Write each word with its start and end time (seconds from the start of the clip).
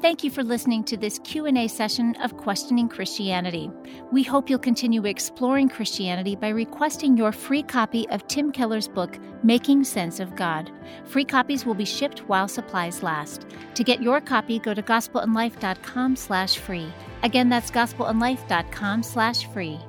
Thank 0.00 0.24
you 0.24 0.30
for 0.30 0.42
listening 0.42 0.82
to 0.84 0.96
this 0.96 1.18
Q&A 1.24 1.68
session 1.68 2.16
of 2.22 2.38
Questioning 2.38 2.88
Christianity. 2.88 3.70
We 4.10 4.22
hope 4.22 4.48
you'll 4.48 4.58
continue 4.58 5.04
exploring 5.04 5.68
Christianity 5.68 6.36
by 6.36 6.48
requesting 6.48 7.18
your 7.18 7.32
free 7.32 7.62
copy 7.62 8.08
of 8.08 8.26
Tim 8.26 8.50
Keller's 8.50 8.88
book 8.88 9.18
Making 9.42 9.84
Sense 9.84 10.18
of 10.18 10.34
God. 10.36 10.72
Free 11.04 11.26
copies 11.26 11.66
will 11.66 11.74
be 11.74 11.84
shipped 11.84 12.20
while 12.30 12.48
supplies 12.48 13.02
last. 13.02 13.44
To 13.74 13.84
get 13.84 14.02
your 14.02 14.22
copy, 14.22 14.58
go 14.58 14.72
to 14.72 14.82
gospelandlife.com/free. 14.82 16.92
Again, 17.22 17.50
that's 17.50 17.70
gospelandlife.com/free. 17.70 19.80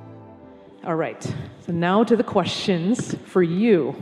All 0.84 0.96
right. 0.96 1.34
So 1.64 1.72
now 1.72 2.04
to 2.04 2.16
the 2.16 2.24
questions 2.24 3.14
for 3.24 3.42
you. 3.42 3.96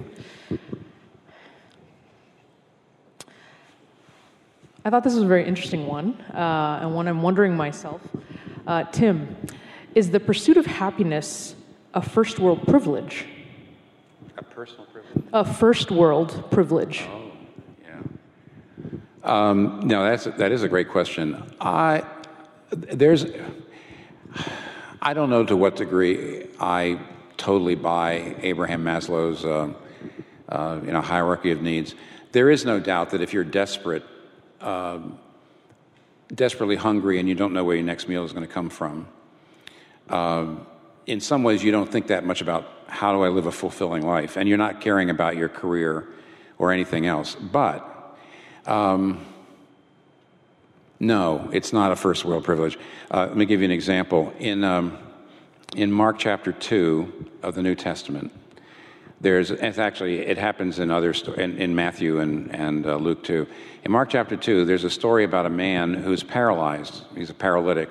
I 4.85 4.89
thought 4.91 5.05
this 5.05 5.15
was 5.15 5.25
a 5.25 5.27
very 5.27 5.47
interesting 5.47 5.87
one, 5.87 6.15
uh, 6.33 6.79
and 6.81 6.95
one 6.95 7.07
I'm 7.07 7.21
wondering 7.21 7.55
myself. 7.55 8.01
Uh, 8.67 8.85
Tim, 8.85 9.37
is 9.95 10.11
the 10.11 10.21
pursuit 10.21 10.57
of 10.57 10.65
happiness 10.65 11.55
a 11.93 12.01
first 12.01 12.39
world 12.39 12.67
privilege? 12.67 13.27
A 14.39 14.43
personal 14.43 14.87
privilege? 14.87 15.25
A 15.33 15.45
first 15.45 15.91
world 15.91 16.51
privilege. 16.51 17.05
Oh, 17.11 17.31
yeah. 17.83 18.01
Um, 19.23 19.81
no, 19.85 20.05
that's, 20.05 20.25
that 20.25 20.51
is 20.51 20.63
a 20.63 20.69
great 20.69 20.89
question. 20.89 21.43
I, 21.61 22.05
there's, 22.71 23.27
I 25.03 25.13
don't 25.13 25.29
know 25.29 25.45
to 25.45 25.57
what 25.57 25.77
degree 25.77 26.47
I 26.59 27.01
totally 27.37 27.75
buy 27.75 28.35
Abraham 28.41 28.83
Maslow's 28.85 29.45
uh, 29.45 29.73
uh, 30.49 30.81
you 30.85 30.93
know, 30.93 31.01
hierarchy 31.01 31.51
of 31.51 31.61
needs. 31.61 31.95
There 32.33 32.51
is 32.51 32.65
no 32.65 32.81
doubt 32.81 33.11
that 33.11 33.21
if 33.21 33.33
you're 33.33 33.45
desperate, 33.45 34.05
um, 34.61 35.19
desperately 36.35 36.77
hungry 36.77 37.19
and 37.19 37.29
you 37.29 37.35
don't 37.35 37.53
know 37.53 37.65
where 37.65 37.77
your 37.77 37.85
next 37.85 38.09
meal 38.09 38.25
is 38.25 38.33
going 38.33 38.47
to 38.47 38.53
come 38.53 38.71
from. 38.71 39.09
Um, 40.09 40.67
in 41.07 41.21
some 41.21 41.43
ways, 41.43 41.63
you 41.63 41.73
don't 41.73 41.91
think 41.91 42.09
that 42.09 42.25
much 42.25 42.41
about 42.41 42.69
how 42.87 43.13
do 43.13 43.23
I 43.23 43.29
live 43.29 43.47
a 43.47 43.53
fulfilling 43.53 44.07
life, 44.07 44.37
and 44.37 44.49
you're 44.49 44.59
not 44.59 44.81
caring 44.81 45.11
about 45.11 45.37
your 45.37 45.49
career 45.49 46.09
or 46.59 46.73
anything 46.73 47.07
else. 47.07 47.35
But 47.35 48.19
um, 48.67 49.25
no, 50.99 51.49
it's 51.53 51.73
not 51.73 51.93
a 51.93 51.97
first 51.97 52.25
world 52.25 52.45
privilege. 52.45 52.79
Uh, 53.11 53.27
let 53.27 53.37
me 53.37 53.47
give 53.47 53.61
you 53.61 53.65
an 53.65 53.71
example. 53.71 54.33
In, 54.39 54.63
um, 54.65 54.99
in 55.75 55.91
Mark 55.91 56.19
chapter 56.19 56.53
2 56.53 57.31
of 57.43 57.55
the 57.55 57.63
New 57.63 57.75
Testament, 57.75 58.33
there's 59.21 59.51
it's 59.51 59.79
actually 59.79 60.21
it 60.21 60.39
happens 60.39 60.79
in 60.79 60.91
other 60.91 61.13
in, 61.37 61.59
in 61.59 61.75
Matthew 61.75 62.21
and 62.21 62.55
and 62.55 62.87
uh, 62.87 62.97
Luke 62.97 63.23
too. 63.23 63.47
In 63.85 63.93
Mark 63.93 64.11
chapter 64.11 64.37
two, 64.37 64.65
there's 64.65 64.85
a 64.85 64.91
story 64.91 65.25
about 65.25 65.47
a 65.47 65.51
man 65.51 65.95
who's 65.95 66.23
paralyzed. 66.23 67.03
He's 67.15 67.31
a 67.31 67.35
paralytic, 67.35 67.91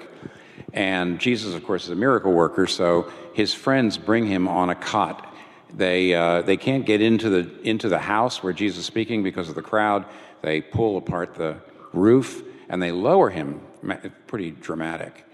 and 0.74 1.20
Jesus, 1.20 1.54
of 1.54 1.64
course, 1.64 1.86
is 1.86 1.92
a 1.92 1.96
miracle 1.96 2.32
worker. 2.32 2.68
So 2.68 3.12
his 3.34 3.54
friends 3.54 3.98
bring 3.98 4.26
him 4.26 4.48
on 4.48 4.70
a 4.70 4.76
cot. 4.76 5.34
They 5.74 6.14
uh, 6.16 6.42
they 6.42 6.58
can't 6.58 6.86
get 6.86 7.02
into 7.02 7.30
the 7.30 7.62
into 7.62 7.90
the 7.90 8.00
house 8.00 8.42
where 8.42 8.54
Jesus 8.54 8.80
is 8.80 8.86
speaking 8.86 9.24
because 9.24 9.50
of 9.50 9.56
the 9.56 9.62
crowd. 9.62 10.06
They 10.42 10.62
pull 10.62 10.98
apart 10.98 11.36
the 11.36 11.58
roof 11.94 12.44
and 12.70 12.82
they 12.82 12.92
lower 12.92 13.30
him. 13.30 13.62
Pretty 14.28 14.52
dramatic 14.52 15.26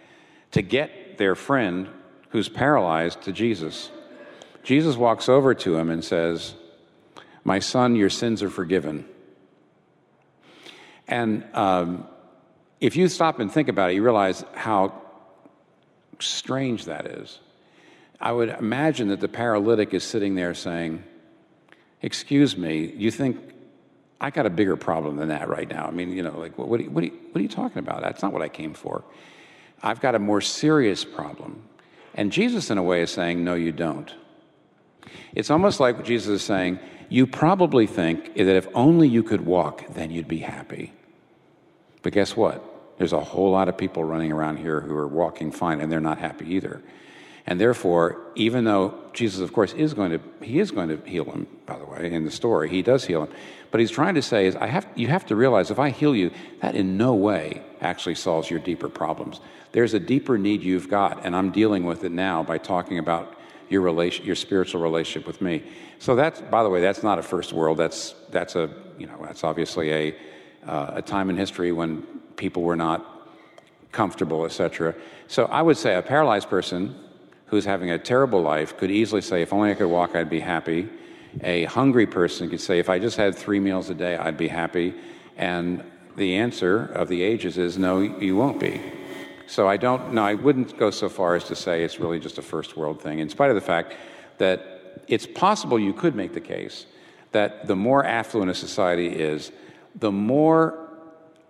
to 0.52 0.62
get 0.62 1.18
their 1.18 1.36
friend 1.36 1.90
who's 2.30 2.48
paralyzed 2.48 3.22
to 3.23 3.32
Jesus. 3.32 3.90
Jesus 4.66 4.97
walks 4.97 5.30
over 5.30 5.53
to 5.53 5.77
him 5.77 5.91
and 5.91 6.03
says, 6.03 6.55
My 7.44 7.59
son, 7.59 7.95
your 7.95 8.09
sins 8.09 8.41
are 8.41 8.49
forgiven. 8.49 9.05
And 11.08 11.45
um, 11.53 12.08
if 12.81 12.95
you 12.95 13.08
stop 13.08 13.39
and 13.39 13.52
think 13.52 13.69
about 13.69 13.91
it, 13.91 13.93
you 13.93 14.03
realize 14.03 14.43
how 14.55 14.99
strange 16.19 16.86
that 16.86 17.05
is. 17.05 17.39
I 18.19 18.31
would 18.31 18.49
imagine 18.49 19.09
that 19.09 19.20
the 19.20 19.27
paralytic 19.27 19.93
is 19.93 20.04
sitting 20.04 20.33
there 20.33 20.55
saying, 20.55 21.04
Excuse 22.02 22.58
me, 22.58 22.92
you 22.98 23.11
think 23.11 23.37
I 24.20 24.31
got 24.31 24.48
a 24.48 24.49
bigger 24.49 24.75
problem 24.75 25.17
than 25.17 25.27
that 25.27 25.48
right 25.48 25.70
now? 25.70 25.86
I 25.86 25.92
mean, 25.92 26.11
you 26.11 26.23
know, 26.23 26.39
like, 26.39 26.58
what, 26.58 26.67
what, 26.67 26.80
are, 26.80 26.83
you, 26.83 26.89
what, 26.89 27.04
are, 27.04 27.08
you, 27.08 27.14
what 27.31 27.39
are 27.39 27.43
you 27.43 27.49
talking 27.49 27.77
about? 27.77 28.02
That's 28.02 28.23
not 28.23 28.33
what 28.33 28.42
I 28.42 28.49
came 28.49 28.73
for. 28.73 29.04
I've 29.83 30.02
got 30.02 30.15
a 30.15 30.20
more 30.20 30.42
serious 30.42 31.05
problem. 31.05 31.61
And 32.15 32.31
Jesus, 32.31 32.71
in 32.71 32.80
a 32.80 32.83
way, 32.83 33.04
is 33.04 33.11
saying, 33.11 33.43
No, 33.43 33.54
you 33.54 33.71
don't. 33.71 34.11
It's 35.33 35.49
almost 35.49 35.80
like 35.80 35.98
what 35.98 36.05
Jesus 36.05 36.27
is 36.27 36.43
saying, 36.43 36.80
You 37.10 37.27
probably 37.27 37.88
think 37.88 38.36
that 38.36 38.48
if 38.48 38.67
only 38.73 39.08
you 39.08 39.23
could 39.23 39.45
walk, 39.45 39.86
then 39.93 40.11
you'd 40.11 40.27
be 40.27 40.39
happy. 40.39 40.93
But 42.02 42.14
guess 42.14 42.36
what? 42.36 42.64
There's 42.98 43.14
a 43.14 43.20
whole 43.20 43.52
lot 43.52 43.67
of 43.67 43.77
people 43.77 44.04
running 44.04 44.32
around 44.32 44.58
here 44.58 44.80
who 44.80 44.95
are 44.95 45.08
walking 45.08 45.52
fine 45.52 45.82
and 45.82 45.92
they're 45.92 45.99
not 45.99 46.17
happy 46.17 46.54
either. 46.54 46.82
And 47.48 47.60
therefore, 47.60 48.21
even 48.36 48.64
though 48.64 48.95
Jesus, 49.14 49.42
of 49.42 49.54
course, 49.54 49.73
is 49.73 49.93
going 49.93 50.11
to, 50.11 50.20
he 50.42 50.60
is 50.60 50.71
going 50.71 50.89
to 50.89 50.98
heal 51.08 51.26
him, 51.26 51.48
by 51.66 51.77
the 51.77 51.86
way, 51.86 52.11
in 52.11 52.26
the 52.26 52.32
story, 52.32 52.70
he 52.70 52.82
does 52.82 53.05
heal 53.05 53.23
him. 53.23 53.33
But 53.70 53.82
he's 53.82 53.92
trying 53.92 54.16
to 54.16 54.22
say 54.22 54.48
is, 54.48 54.55
I 54.55 54.67
have, 54.67 54.87
you 54.95 55.08
have 55.08 55.26
to 55.27 55.36
realize 55.36 55.70
if 55.70 55.77
I 55.77 55.89
heal 55.92 56.16
you, 56.16 56.32
that 56.61 56.76
in 56.76 56.98
no 56.98 57.14
way 57.14 57.61
actually 57.82 58.16
solves 58.16 58.49
your 58.49 58.60
deeper 58.60 58.89
problems. 58.89 59.42
There's 59.73 59.93
a 59.93 59.99
deeper 59.99 60.37
need 60.37 60.64
you've 60.64 60.89
got, 60.89 61.26
and 61.26 61.36
I'm 61.36 61.52
dealing 61.52 61.86
with 61.86 62.04
it 62.04 62.11
now 62.11 62.42
by 62.42 62.58
talking 62.58 62.98
about 62.98 63.37
your 63.70 63.81
relation, 63.81 64.26
your 64.26 64.36
spiritual 64.36 64.81
relationship 64.81 65.27
with 65.27 65.42
me. 65.42 65.64
So 65.99 66.15
that's, 66.15 66.42
by 66.42 66.64
the 66.64 66.70
way, 66.70 66.81
that's 66.81 67.03
not 67.03 67.20
a 67.20 67.23
first 67.23 67.53
world. 67.53 67.77
That's 67.77 68.15
that's 68.30 68.55
a 68.55 68.70
you 68.98 69.08
know 69.08 69.17
that's 69.21 69.43
obviously 69.43 69.92
a 69.92 70.15
uh, 70.67 70.93
a 70.95 71.02
time 71.02 71.30
in 71.30 71.37
history 71.37 71.71
when 71.71 72.04
people 72.36 72.64
were 72.64 72.75
not 72.75 73.05
comfortable, 73.92 74.45
etc. 74.45 74.93
So 75.27 75.45
I 75.45 75.61
would 75.61 75.77
say 75.77 75.95
a 75.95 76.02
paralyzed 76.02 76.49
person 76.49 76.95
who's 77.48 77.65
having 77.65 77.92
a 77.92 77.98
terrible 77.98 78.42
life 78.42 78.77
could 78.77 78.92
easily 78.92 79.21
say, 79.21 79.42
if 79.42 79.54
only 79.54 79.71
I 79.71 79.75
could 79.75 79.87
walk, 79.87 80.15
I'd 80.15 80.30
be 80.30 80.39
happy. 80.39 80.89
A 81.42 81.65
hungry 81.65 82.08
person 82.08 82.49
could 82.49 82.61
say, 82.61 82.80
if 82.80 82.89
I 82.89 82.99
just 82.99 83.17
had 83.17 83.36
three 83.36 83.59
meals 83.59 83.89
a 83.89 83.93
day, 83.93 84.17
I'd 84.17 84.37
be 84.37 84.48
happy. 84.48 84.93
And 85.37 85.83
the 86.15 86.36
answer 86.36 86.86
of 86.86 87.08
the 87.08 87.21
ages 87.21 87.58
is 87.58 87.77
no, 87.77 87.99
you 87.99 88.36
won't 88.36 88.59
be. 88.59 88.81
So 89.48 89.67
I 89.67 89.78
don't, 89.78 90.14
no, 90.14 90.23
I 90.23 90.33
wouldn't 90.33 90.78
go 90.78 90.92
so 90.92 91.10
far 91.10 91.36
as 91.36 91.44
to 91.45 91.56
say 91.56 91.83
it's 91.83 92.00
really 92.00 92.20
just 92.20 92.38
a 92.38 92.42
first 92.42 92.76
world 92.76 93.02
thing, 93.02 93.20
in 93.20 93.30
spite 93.30 93.50
of 93.50 93.56
the 93.56 93.61
fact 93.61 93.95
that 94.38 95.04
it's 95.08 95.26
possible 95.28 95.80
you 95.80 95.94
could 95.94 96.16
make 96.16 96.33
the 96.33 96.42
case 96.42 96.86
that 97.32 97.67
the 97.67 97.76
more 97.76 98.04
affluent 98.05 98.50
a 98.50 98.55
society 98.55 99.08
is, 99.08 99.52
the 99.95 100.11
more 100.11 100.89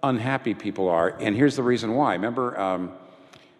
unhappy 0.02 0.54
people 0.54 0.90
are. 0.90 1.16
And 1.20 1.36
here's 1.36 1.56
the 1.56 1.64
reason 1.64 1.94
why. 1.94 2.14
Remember, 2.14 2.60
um, 2.60 2.92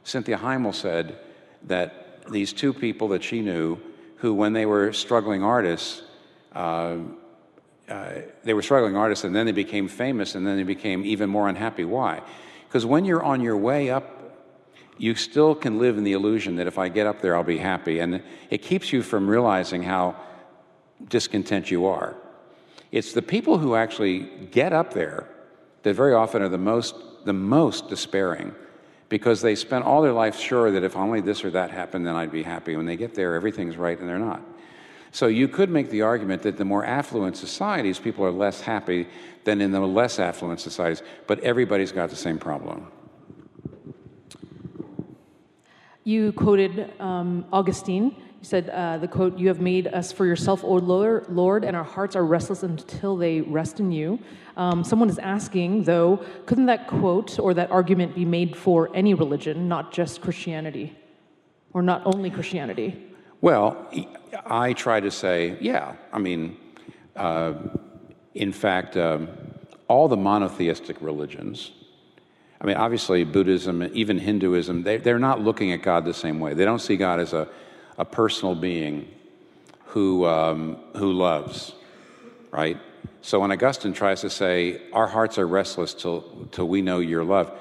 Cynthia 0.04 0.38
Heimel 0.38 0.74
said 0.74 1.18
that 1.64 2.24
these 2.32 2.52
two 2.52 2.74
people 2.74 3.10
that 3.10 3.24
she 3.24 3.42
knew, 3.42 3.78
who, 4.18 4.34
when 4.34 4.54
they 4.54 4.66
were 4.66 4.92
struggling 4.92 5.44
artists, 5.44 6.02
uh, 6.54 6.98
uh, 7.88 8.12
they 8.44 8.54
were 8.54 8.64
struggling 8.64 8.96
artists 8.96 9.24
and 9.24 9.36
then 9.36 9.46
they 9.46 9.52
became 9.52 9.88
famous 9.88 10.34
and 10.34 10.48
then 10.48 10.58
they 10.58 10.64
became 10.64 11.06
even 11.06 11.30
more 11.30 11.48
unhappy. 11.48 11.86
Why? 11.86 12.22
Because 12.68 12.86
when 12.86 13.06
you're 13.06 13.24
on 13.24 13.42
your 13.42 13.58
way 13.58 13.90
up 13.90 14.15
you 14.98 15.16
still 15.16 15.56
can 15.56 15.80
live 15.80 15.98
in 15.98 16.04
the 16.04 16.14
illusion 16.14 16.56
that 16.56 16.68
if 16.68 16.78
I 16.78 16.90
get 16.90 17.08
up 17.08 17.22
there, 17.22 17.36
I'll 17.36 17.44
be 17.44 17.58
happy. 17.58 18.00
And 18.00 18.22
it 18.50 18.62
keeps 18.62 18.94
you 18.94 19.02
from 19.02 19.30
realizing 19.30 19.84
how 19.84 20.16
discontent 21.08 21.70
you 21.70 21.86
are. 21.86 22.16
It's 22.92 23.14
the 23.14 23.22
people 23.22 23.58
who 23.58 23.76
actually 23.76 24.20
get 24.52 24.72
up 24.72 24.94
there 24.94 25.28
that 25.84 25.94
very 25.94 26.14
often 26.14 26.42
are 26.42 26.50
the 26.50 26.58
most, 26.58 26.96
the 27.26 27.34
most 27.34 27.90
despairing 27.90 28.56
because 29.10 29.42
they 29.42 29.56
spent 29.56 29.86
all 29.86 30.02
their 30.02 30.14
life 30.14 30.40
sure 30.40 30.72
that 30.72 30.84
if 30.84 30.96
only 30.96 31.22
this 31.22 31.44
or 31.44 31.52
that 31.52 31.72
happened, 31.72 32.08
then 32.08 32.16
I'd 32.16 32.32
be 32.32 32.44
happy. 32.44 32.76
When 32.76 32.86
they 32.86 32.98
get 32.98 33.14
there, 33.14 33.36
everything's 33.36 33.78
right 33.78 34.00
and 34.00 34.08
they're 34.08 34.18
not. 34.18 34.42
So 35.12 35.28
you 35.28 35.48
could 35.48 35.70
make 35.70 35.90
the 35.90 36.02
argument 36.02 36.42
that 36.42 36.58
the 36.58 36.66
more 36.66 36.84
affluent 36.84 37.38
societies, 37.38 38.00
people 38.00 38.26
are 38.26 38.32
less 38.32 38.62
happy 38.62 39.08
than 39.44 39.62
in 39.62 39.72
the 39.72 39.80
less 39.80 40.20
affluent 40.20 40.60
societies, 40.60 41.04
but 41.28 41.40
everybody's 41.40 41.92
got 41.92 42.10
the 42.10 42.16
same 42.16 42.38
problem. 42.38 42.92
You 46.08 46.34
quoted 46.34 46.94
um, 47.00 47.46
Augustine. 47.52 48.04
You 48.04 48.44
said 48.44 48.70
uh, 48.70 49.00
the 49.00 49.08
quote, 49.08 49.40
You 49.40 49.48
have 49.48 49.60
made 49.60 49.88
us 49.88 50.12
for 50.12 50.28
yourself, 50.28 50.64
O 50.64 50.76
Lord, 50.76 51.64
and 51.64 51.76
our 51.76 51.84
hearts 51.84 52.16
are 52.16 52.24
restless 52.24 52.62
until 52.62 53.18
they 53.18 53.42
rest 53.42 53.80
in 53.80 53.92
you. 53.92 54.20
Um, 54.56 54.84
someone 54.84 55.10
is 55.10 55.18
asking, 55.18 55.86
though, 55.86 56.24
couldn't 56.46 56.68
that 56.68 56.86
quote 56.86 57.40
or 57.40 57.56
that 57.56 57.72
argument 57.72 58.14
be 58.14 58.24
made 58.24 58.56
for 58.56 58.96
any 58.96 59.16
religion, 59.16 59.68
not 59.68 59.92
just 59.92 60.22
Christianity? 60.22 60.96
Or 61.74 61.82
not 61.82 62.04
only 62.06 62.30
Christianity? 62.30 63.04
Well, 63.42 63.92
I 64.46 64.74
try 64.74 65.00
to 65.00 65.10
say, 65.10 65.58
yeah. 65.60 65.96
I 66.14 66.20
mean, 66.20 66.56
uh, 67.16 67.54
in 68.36 68.54
fact, 68.54 68.96
um, 68.96 69.28
all 69.88 70.08
the 70.08 70.18
monotheistic 70.18 71.02
religions, 71.02 71.72
I 72.60 72.66
mean, 72.66 72.78
obviously, 72.78 73.24
Buddhism, 73.24 73.84
even 73.94 74.18
Hinduism, 74.18 74.84
they, 74.84 74.98
they're 74.98 75.20
not 75.20 75.42
looking 75.42 75.72
at 75.72 75.82
God 75.82 76.06
the 76.06 76.14
same 76.14 76.40
way. 76.40 76.54
They 76.54 76.66
don't 76.66 76.80
see 76.80 76.96
God 76.96 77.20
as 77.20 77.34
a, 77.34 77.48
a 77.98 78.06
personal 78.06 78.56
being 78.56 79.08
who, 79.88 80.26
um, 80.26 80.78
who 80.96 81.12
loves, 81.12 81.74
right? 82.52 82.78
So 83.22 83.40
when 83.40 83.52
Augustine 83.52 83.94
tries 83.94 84.22
to 84.22 84.30
say, 84.30 84.82
Our 84.94 85.08
hearts 85.08 85.38
are 85.38 85.48
restless 85.48 85.94
till, 85.94 86.48
till 86.52 86.68
we 86.68 86.82
know 86.82 87.00
your 87.00 87.24
love, 87.24 87.52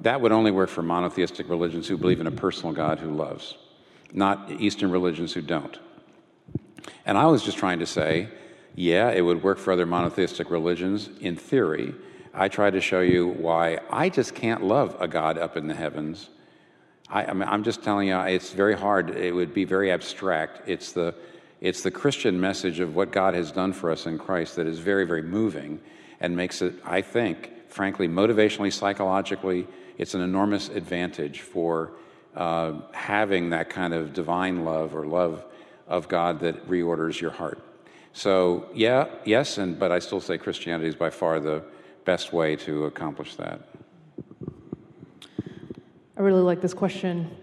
that 0.00 0.20
would 0.20 0.32
only 0.32 0.50
work 0.50 0.68
for 0.68 0.82
monotheistic 0.82 1.48
religions 1.48 1.86
who 1.86 1.96
believe 1.96 2.20
in 2.20 2.26
a 2.26 2.32
personal 2.32 2.74
God 2.74 2.98
who 2.98 3.10
loves, 3.10 3.56
not 4.12 4.50
Eastern 4.50 4.90
religions 4.90 5.32
who 5.32 5.40
don't. 5.40 5.78
And 7.06 7.16
I 7.16 7.26
was 7.26 7.42
just 7.42 7.58
trying 7.58 7.78
to 7.78 7.86
say, 7.86 8.28
yeah, 8.74 9.10
it 9.10 9.20
would 9.20 9.42
work 9.42 9.58
for 9.58 9.72
other 9.72 9.86
monotheistic 9.86 10.50
religions 10.50 11.08
in 11.20 11.36
theory. 11.36 11.94
I 12.34 12.48
try 12.48 12.70
to 12.70 12.80
show 12.80 13.00
you 13.00 13.28
why 13.28 13.78
I 13.90 14.08
just 14.08 14.34
can't 14.34 14.62
love 14.62 14.96
a 15.00 15.08
God 15.08 15.36
up 15.36 15.56
in 15.56 15.66
the 15.66 15.74
heavens. 15.74 16.30
I, 17.08 17.26
I 17.26 17.32
mean, 17.34 17.48
I'm 17.48 17.62
just 17.62 17.82
telling 17.82 18.08
you, 18.08 18.18
it's 18.20 18.52
very 18.52 18.76
hard. 18.76 19.10
It 19.10 19.34
would 19.34 19.52
be 19.52 19.64
very 19.64 19.92
abstract. 19.92 20.62
It's 20.66 20.92
the, 20.92 21.14
it's 21.60 21.82
the 21.82 21.90
Christian 21.90 22.40
message 22.40 22.80
of 22.80 22.94
what 22.94 23.12
God 23.12 23.34
has 23.34 23.52
done 23.52 23.72
for 23.72 23.90
us 23.90 24.06
in 24.06 24.18
Christ 24.18 24.56
that 24.56 24.66
is 24.66 24.78
very, 24.78 25.04
very 25.04 25.22
moving 25.22 25.80
and 26.20 26.36
makes 26.36 26.62
it, 26.62 26.74
I 26.84 27.02
think, 27.02 27.68
frankly, 27.68 28.08
motivationally, 28.08 28.72
psychologically, 28.72 29.66
it's 29.98 30.14
an 30.14 30.22
enormous 30.22 30.70
advantage 30.70 31.40
for 31.40 31.92
uh, 32.34 32.80
having 32.92 33.50
that 33.50 33.68
kind 33.68 33.92
of 33.92 34.14
divine 34.14 34.64
love 34.64 34.94
or 34.94 35.06
love 35.06 35.44
of 35.86 36.08
God 36.08 36.40
that 36.40 36.66
reorders 36.66 37.20
your 37.20 37.30
heart. 37.30 37.62
So, 38.14 38.68
yeah, 38.74 39.08
yes, 39.24 39.58
and 39.58 39.78
but 39.78 39.92
I 39.92 39.98
still 39.98 40.20
say 40.20 40.38
Christianity 40.38 40.88
is 40.88 40.96
by 40.96 41.10
far 41.10 41.40
the 41.40 41.62
best 42.04 42.32
way 42.32 42.56
to 42.56 42.86
accomplish 42.86 43.36
that. 43.36 43.60
I 46.16 46.20
really 46.20 46.42
like 46.42 46.60
this 46.60 46.74
question. 46.74 47.34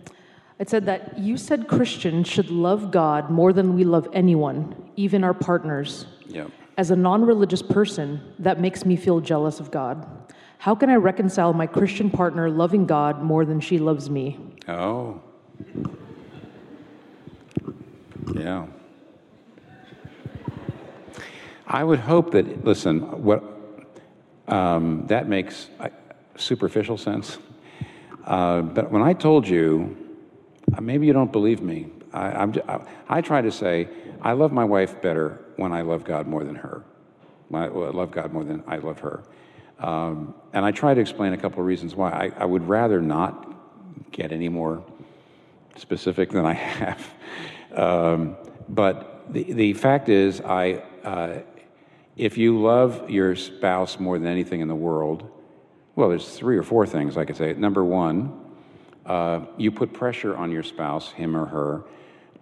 It 0.60 0.70
said 0.70 0.86
that 0.86 1.18
you 1.18 1.38
said 1.38 1.68
Christians 1.68 2.28
should 2.28 2.50
love 2.50 2.92
God 2.92 3.30
more 3.30 3.54
than 3.54 3.76
we 3.76 3.84
love 3.84 4.08
anyone, 4.14 4.92
even 4.96 5.24
our 5.24 5.34
partners. 5.34 6.06
Yeah. 6.28 6.48
As 6.78 6.92
a 6.92 6.96
non 6.96 7.26
religious 7.26 7.62
person, 7.62 8.34
that 8.40 8.60
makes 8.60 8.86
me 8.86 8.96
feel 8.96 9.22
jealous 9.22 9.60
of 9.60 9.72
God. 9.72 10.08
How 10.60 10.76
can 10.76 10.90
I 10.90 10.96
reconcile 10.96 11.54
my 11.54 11.68
Christian 11.68 12.10
partner 12.10 12.50
loving 12.50 12.86
God 12.86 13.22
more 13.22 13.46
than 13.46 13.62
she 13.62 13.80
loves 13.80 14.10
me? 14.10 14.38
Oh. 14.68 15.22
Yeah. 18.36 18.68
I 21.66 21.84
would 21.84 22.00
hope 22.00 22.32
that, 22.32 22.66
listen, 22.66 23.24
what 23.24 23.59
um, 24.50 25.06
that 25.08 25.28
makes 25.28 25.70
uh, 25.80 25.90
superficial 26.36 26.98
sense. 26.98 27.38
Uh, 28.26 28.62
but 28.62 28.92
when 28.92 29.02
I 29.02 29.14
told 29.14 29.48
you, 29.48 29.98
uh, 30.76 30.82
maybe 30.82 31.08
you 31.08 31.14
don't 31.14 31.32
believe 31.32 31.62
me. 31.62 31.88
I, 32.14 32.44
I, 32.44 32.82
I 33.08 33.22
try 33.22 33.42
to 33.42 33.52
say, 33.52 33.88
I 34.22 34.34
love 34.34 34.52
my 34.52 34.66
wife 34.66 35.02
better 35.02 35.40
when 35.56 35.72
I 35.72 35.82
love 35.82 36.04
God 36.04 36.28
more 36.28 36.44
than 36.44 36.56
her. 36.56 36.84
I 37.54 37.68
love 37.68 38.12
God 38.12 38.34
more 38.34 38.44
than 38.44 38.64
I 38.68 38.78
love 38.78 39.00
her. 39.00 39.24
Um, 39.80 40.34
and 40.54 40.66
I 40.66 40.72
try 40.72 40.94
to 40.94 41.00
explain 41.00 41.34
a 41.34 41.38
couple 41.38 41.62
of 41.62 41.66
reasons 41.66 41.96
why. 41.96 42.12
I, 42.12 42.42
I, 42.42 42.46
would 42.46 42.68
rather 42.68 43.02
not 43.02 43.56
get 44.12 44.34
any 44.34 44.50
more 44.50 44.84
specific 45.78 46.32
than 46.32 46.46
I 46.46 46.54
have. 46.54 47.14
Um, 47.74 48.36
but 48.68 49.32
the, 49.32 49.44
the 49.54 49.74
fact 49.74 50.10
is, 50.10 50.42
I, 50.42 50.84
uh, 51.04 51.40
if 52.20 52.38
you 52.38 52.62
love 52.62 53.10
your 53.10 53.36
spouse 53.36 53.98
more 53.98 54.20
than 54.20 54.28
anything 54.28 54.60
in 54.60 54.68
the 54.68 54.76
world, 54.76 55.30
well, 55.96 56.10
there's 56.10 56.30
three 56.38 56.58
or 56.58 56.64
four 56.64 56.86
things 56.86 57.18
I 57.18 57.24
could 57.24 57.38
say. 57.38 57.54
Number 57.54 57.84
one, 57.84 58.38
uh, 59.06 59.46
you 59.58 59.72
put 59.72 59.94
pressure 59.94 60.36
on 60.36 60.52
your 60.52 60.64
spouse, 60.64 61.12
him 61.12 61.36
or 61.36 61.46
her, 61.46 61.84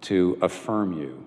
to 0.02 0.36
affirm 0.42 0.92
you. 0.92 1.24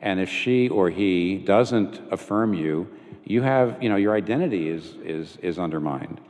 And 0.00 0.18
if 0.18 0.28
she 0.28 0.68
or 0.68 0.90
he 0.90 1.38
doesn't 1.38 2.00
affirm 2.12 2.52
you, 2.52 2.88
you 3.24 3.42
have, 3.42 3.80
you 3.82 3.88
know, 3.88 3.96
your 3.96 4.14
identity 4.14 4.68
is, 4.68 4.96
is, 5.04 5.36
is 5.40 5.58
undermined. 5.58 6.20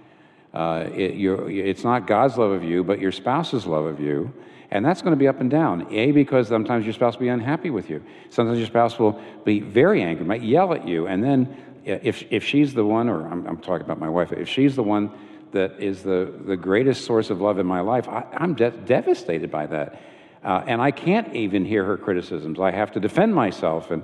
Uh, 0.53 0.85
it, 0.95 1.15
it's 1.19 1.83
not 1.83 2.07
God's 2.07 2.37
love 2.37 2.53
of 2.53 2.63
you, 2.63 2.85
but 2.85 3.01
your 3.01 3.11
spouse's 3.11 3.67
love 3.67 3.87
of 3.87 4.01
you. 4.01 4.33
And 4.71 4.85
that's 4.85 5.03
going 5.03 5.13
to 5.13 5.19
be 5.19 5.29
up 5.29 5.41
and 5.41 5.51
down. 5.51 5.87
A, 5.93 6.11
because 6.13 6.49
sometimes 6.49 6.85
your 6.85 6.95
spouse 6.95 7.15
will 7.15 7.23
be 7.23 7.29
unhappy 7.29 7.71
with 7.71 7.91
you. 7.91 8.03
Sometimes 8.31 8.59
your 8.59 8.67
spouse 8.67 8.99
will 8.99 9.21
be 9.45 9.61
very 9.61 10.03
angry, 10.03 10.25
might 10.25 10.43
yell 10.43 10.75
at 10.75 10.87
you. 10.87 11.07
And 11.07 11.23
then 11.23 11.57
if, 11.85 12.25
if 12.31 12.45
she's 12.45 12.75
the 12.75 12.85
one, 12.85 13.09
or 13.09 13.27
I'm, 13.27 13.47
I'm 13.47 13.59
talking 13.59 13.85
about 13.85 14.01
my 14.01 14.09
wife, 14.09 14.33
if 14.33 14.49
she's 14.49 14.75
the 14.75 14.83
one 14.83 15.11
that 15.53 15.79
is 15.79 16.03
the, 16.03 16.33
the 16.47 16.57
greatest 16.57 17.05
source 17.05 17.31
of 17.31 17.41
love 17.41 17.59
in 17.59 17.67
my 17.67 17.81
life, 17.81 18.09
I, 18.09 18.25
am 18.33 18.55
de- 18.55 18.71
devastated 18.71 19.51
by 19.51 19.67
that. 19.67 20.01
Uh, 20.43 20.63
and 20.67 20.83
I 20.83 20.91
can't 20.91 21.35
even 21.35 21.65
hear 21.65 21.85
her 21.85 21.97
criticisms. 21.97 22.59
I 22.59 22.71
have 22.71 22.93
to 22.93 23.01
defend 23.01 23.35
myself. 23.35 23.91
And 23.91 24.03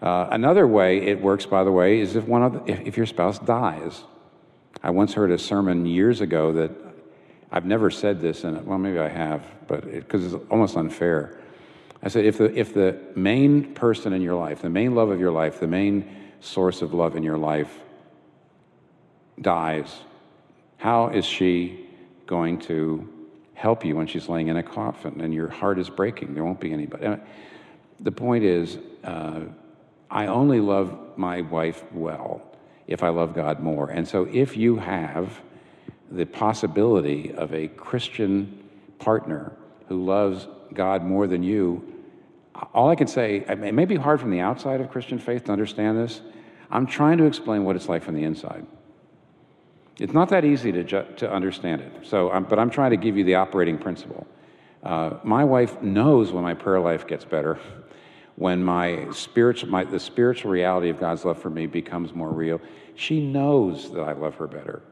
uh, 0.00 0.28
another 0.30 0.66
way 0.66 0.98
it 0.98 1.20
works, 1.20 1.46
by 1.46 1.64
the 1.64 1.72
way, 1.72 2.00
is 2.00 2.16
if, 2.16 2.24
one 2.24 2.42
of 2.42 2.52
the, 2.52 2.72
if, 2.72 2.80
if 2.80 2.96
your 2.96 3.06
spouse 3.06 3.38
dies. 3.38 4.02
I 4.82 4.90
once 4.90 5.14
heard 5.14 5.30
a 5.30 5.38
sermon 5.38 5.86
years 5.86 6.20
ago 6.20 6.52
that 6.52 6.70
I've 7.52 7.66
never 7.66 7.90
said 7.90 8.20
this 8.20 8.44
it. 8.44 8.64
Well, 8.64 8.78
maybe 8.78 8.98
I 8.98 9.08
have, 9.08 9.44
but 9.68 9.84
because 9.84 10.24
it, 10.24 10.36
it's 10.36 10.44
almost 10.50 10.74
unfair. 10.76 11.38
I 12.02 12.08
said, 12.08 12.24
if 12.24 12.38
the, 12.38 12.58
if 12.58 12.72
the 12.72 12.98
main 13.14 13.74
person 13.74 14.14
in 14.14 14.22
your 14.22 14.34
life, 14.34 14.62
the 14.62 14.70
main 14.70 14.94
love 14.94 15.10
of 15.10 15.20
your 15.20 15.30
life, 15.30 15.60
the 15.60 15.68
main 15.68 16.10
source 16.40 16.80
of 16.80 16.94
love 16.94 17.14
in 17.14 17.22
your 17.22 17.36
life 17.36 17.78
dies, 19.40 20.00
how 20.78 21.08
is 21.08 21.26
she 21.26 21.86
going 22.26 22.58
to 22.60 23.08
help 23.54 23.84
you 23.84 23.96
when 23.96 24.06
she's 24.06 24.28
laying 24.28 24.48
in 24.48 24.56
a 24.56 24.62
coffin 24.62 25.20
and 25.20 25.34
your 25.34 25.48
heart 25.48 25.78
is 25.78 25.90
breaking? 25.90 26.32
There 26.34 26.42
won't 26.42 26.58
be 26.58 26.72
anybody. 26.72 27.20
The 28.00 28.12
point 28.12 28.44
is, 28.44 28.78
uh, 29.04 29.42
I 30.10 30.26
only 30.26 30.58
love 30.58 30.98
my 31.16 31.42
wife 31.42 31.84
well 31.92 32.42
if 32.86 33.02
I 33.02 33.10
love 33.10 33.34
God 33.34 33.60
more. 33.60 33.90
And 33.90 34.08
so 34.08 34.24
if 34.24 34.56
you 34.56 34.76
have 34.76 35.40
the 36.12 36.26
possibility 36.26 37.32
of 37.32 37.54
a 37.54 37.68
Christian 37.68 38.62
partner 38.98 39.52
who 39.88 40.04
loves 40.04 40.46
God 40.72 41.02
more 41.02 41.26
than 41.26 41.42
you, 41.42 41.92
all 42.74 42.90
I 42.90 42.94
can 42.94 43.06
say, 43.06 43.44
it 43.48 43.74
may 43.74 43.84
be 43.84 43.96
hard 43.96 44.20
from 44.20 44.30
the 44.30 44.40
outside 44.40 44.80
of 44.80 44.90
Christian 44.90 45.18
faith 45.18 45.44
to 45.44 45.52
understand 45.52 45.98
this. 45.98 46.20
I'm 46.70 46.86
trying 46.86 47.18
to 47.18 47.24
explain 47.24 47.64
what 47.64 47.76
it's 47.76 47.88
like 47.88 48.02
from 48.02 48.14
the 48.14 48.24
inside. 48.24 48.66
It's 49.98 50.12
not 50.12 50.28
that 50.30 50.44
easy 50.44 50.72
to, 50.72 50.84
ju- 50.84 51.06
to 51.16 51.30
understand 51.30 51.80
it. 51.80 52.06
So, 52.06 52.28
but 52.48 52.58
I'm 52.58 52.70
trying 52.70 52.90
to 52.90 52.96
give 52.96 53.16
you 53.16 53.24
the 53.24 53.34
operating 53.36 53.78
principle. 53.78 54.26
Uh, 54.82 55.18
my 55.22 55.44
wife 55.44 55.80
knows 55.82 56.32
when 56.32 56.42
my 56.42 56.54
prayer 56.54 56.80
life 56.80 57.06
gets 57.06 57.24
better, 57.24 57.58
when 58.36 58.62
my 58.62 59.10
spiritual, 59.12 59.70
my, 59.70 59.84
the 59.84 60.00
spiritual 60.00 60.50
reality 60.50 60.88
of 60.88 60.98
God's 60.98 61.24
love 61.24 61.40
for 61.40 61.50
me 61.50 61.66
becomes 61.66 62.14
more 62.14 62.30
real. 62.30 62.60
She 62.94 63.20
knows 63.20 63.92
that 63.92 64.02
I 64.02 64.12
love 64.12 64.34
her 64.36 64.46
better. 64.46 64.82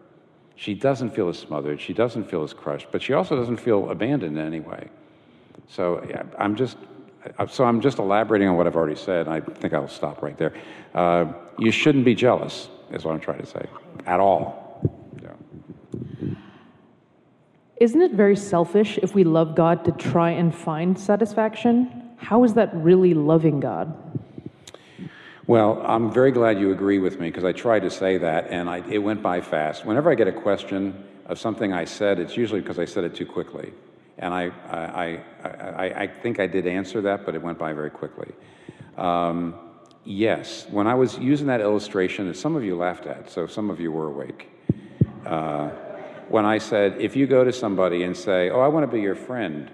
She 0.60 0.74
doesn't 0.74 1.14
feel 1.14 1.30
as 1.30 1.38
smothered. 1.38 1.80
She 1.80 1.94
doesn't 1.94 2.24
feel 2.30 2.42
as 2.42 2.52
crushed, 2.52 2.88
but 2.92 3.00
she 3.00 3.14
also 3.14 3.34
doesn't 3.34 3.56
feel 3.56 3.88
abandoned 3.88 4.36
in 4.36 4.44
any 4.44 4.60
way. 4.60 4.90
So 5.68 6.06
I'm 6.36 6.54
just, 6.54 6.76
so 7.48 7.64
I'm 7.64 7.80
just 7.80 7.98
elaborating 7.98 8.46
on 8.46 8.58
what 8.58 8.66
I've 8.66 8.76
already 8.76 8.94
said. 8.94 9.26
I 9.26 9.40
think 9.40 9.72
I'll 9.72 9.88
stop 9.88 10.20
right 10.20 10.36
there. 10.36 10.52
Uh, 10.94 11.32
you 11.58 11.70
shouldn't 11.70 12.04
be 12.04 12.14
jealous, 12.14 12.68
is 12.92 13.06
what 13.06 13.14
I'm 13.14 13.20
trying 13.20 13.40
to 13.40 13.46
say, 13.46 13.66
at 14.04 14.20
all. 14.20 14.82
Yeah. 15.22 16.34
Isn't 17.78 18.02
it 18.02 18.12
very 18.12 18.36
selfish 18.36 18.98
if 18.98 19.14
we 19.14 19.24
love 19.24 19.54
God 19.56 19.86
to 19.86 19.92
try 19.92 20.32
and 20.32 20.54
find 20.54 20.98
satisfaction? 20.98 22.10
How 22.18 22.44
is 22.44 22.52
that 22.52 22.68
really 22.74 23.14
loving 23.14 23.60
God? 23.60 23.96
Well, 25.50 25.82
I'm 25.84 26.12
very 26.12 26.30
glad 26.30 26.60
you 26.60 26.70
agree 26.70 27.00
with 27.00 27.18
me 27.18 27.28
because 27.28 27.42
I 27.42 27.50
tried 27.50 27.80
to 27.80 27.90
say 27.90 28.18
that 28.18 28.50
and 28.50 28.70
I, 28.70 28.88
it 28.88 28.98
went 28.98 29.20
by 29.20 29.40
fast. 29.40 29.84
Whenever 29.84 30.08
I 30.08 30.14
get 30.14 30.28
a 30.28 30.32
question 30.32 31.04
of 31.26 31.40
something 31.40 31.72
I 31.72 31.86
said, 31.86 32.20
it's 32.20 32.36
usually 32.36 32.60
because 32.60 32.78
I 32.78 32.84
said 32.84 33.02
it 33.02 33.16
too 33.16 33.26
quickly. 33.26 33.72
And 34.18 34.32
I, 34.32 34.52
I, 34.70 35.20
I, 35.42 36.02
I, 36.02 36.06
think 36.06 36.38
I 36.38 36.46
did 36.46 36.68
answer 36.68 37.00
that, 37.00 37.26
but 37.26 37.34
it 37.34 37.42
went 37.42 37.58
by 37.58 37.72
very 37.72 37.90
quickly. 37.90 38.32
Um, 38.96 39.56
yes, 40.04 40.68
when 40.70 40.86
I 40.86 40.94
was 40.94 41.18
using 41.18 41.48
that 41.48 41.60
illustration 41.60 42.28
that 42.28 42.36
some 42.36 42.54
of 42.54 42.62
you 42.62 42.76
laughed 42.76 43.06
at, 43.06 43.28
so 43.28 43.48
some 43.48 43.70
of 43.70 43.80
you 43.80 43.90
were 43.90 44.06
awake. 44.06 44.48
Uh, 45.26 45.70
when 46.28 46.44
I 46.44 46.58
said, 46.58 47.00
if 47.00 47.16
you 47.16 47.26
go 47.26 47.42
to 47.42 47.52
somebody 47.52 48.04
and 48.04 48.16
say, 48.16 48.50
Oh, 48.50 48.60
I 48.60 48.68
want 48.68 48.88
to 48.88 48.96
be 48.96 49.02
your 49.02 49.16
friend. 49.16 49.68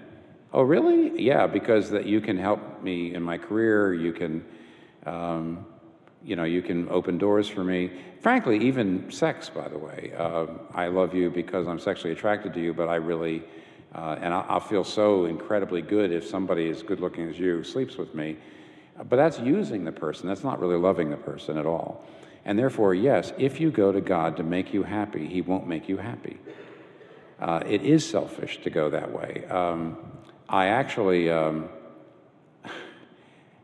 Oh, 0.51 0.63
really? 0.63 1.21
Yeah, 1.21 1.45
because 1.45 1.91
that 1.91 2.07
you 2.07 2.19
can 2.19 2.35
help 2.35 2.81
me 2.81 3.13
in 3.13 3.21
my 3.21 3.37
career, 3.37 3.93
you 3.93 4.11
can 4.11 4.43
um, 5.07 5.65
you 6.23 6.35
know, 6.35 6.43
you 6.43 6.61
can 6.61 6.89
open 6.89 7.17
doors 7.17 7.47
for 7.47 7.63
me. 7.63 7.91
Frankly, 8.21 8.57
even 8.59 9.09
sex, 9.11 9.49
by 9.49 9.67
the 9.67 9.77
way. 9.77 10.11
Uh, 10.17 10.47
I 10.73 10.87
love 10.87 11.13
you 11.13 11.29
because 11.29 11.67
I'm 11.67 11.79
sexually 11.79 12.11
attracted 12.11 12.53
to 12.55 12.61
you, 12.61 12.73
but 12.73 12.89
I 12.89 12.95
really, 12.95 13.43
uh, 13.95 14.17
and 14.19 14.33
I'll, 14.33 14.59
feel 14.59 14.83
so 14.83 15.25
incredibly 15.25 15.81
good 15.81 16.11
if 16.11 16.27
somebody 16.27 16.69
as 16.69 16.83
good 16.83 16.99
looking 16.99 17.29
as 17.29 17.39
you 17.39 17.63
sleeps 17.63 17.97
with 17.97 18.13
me. 18.13 18.37
But 18.97 19.15
that's 19.15 19.39
using 19.39 19.85
the 19.85 19.91
person. 19.91 20.27
That's 20.27 20.43
not 20.43 20.59
really 20.59 20.75
loving 20.75 21.09
the 21.09 21.17
person 21.17 21.57
at 21.57 21.65
all. 21.65 22.03
And 22.43 22.57
therefore, 22.57 22.93
yes, 22.93 23.31
if 23.37 23.59
you 23.59 23.71
go 23.71 23.91
to 23.91 24.01
God 24.01 24.37
to 24.37 24.43
make 24.43 24.73
you 24.73 24.83
happy, 24.83 25.27
He 25.27 25.41
won't 25.41 25.67
make 25.67 25.87
you 25.87 25.97
happy. 25.97 26.37
Uh, 27.39 27.61
it 27.65 27.83
is 27.83 28.09
selfish 28.09 28.61
to 28.63 28.69
go 28.69 28.89
that 28.89 29.11
way. 29.13 29.45
Um, 29.45 29.97
I 30.49 30.67
actually. 30.67 31.29
Um, 31.29 31.69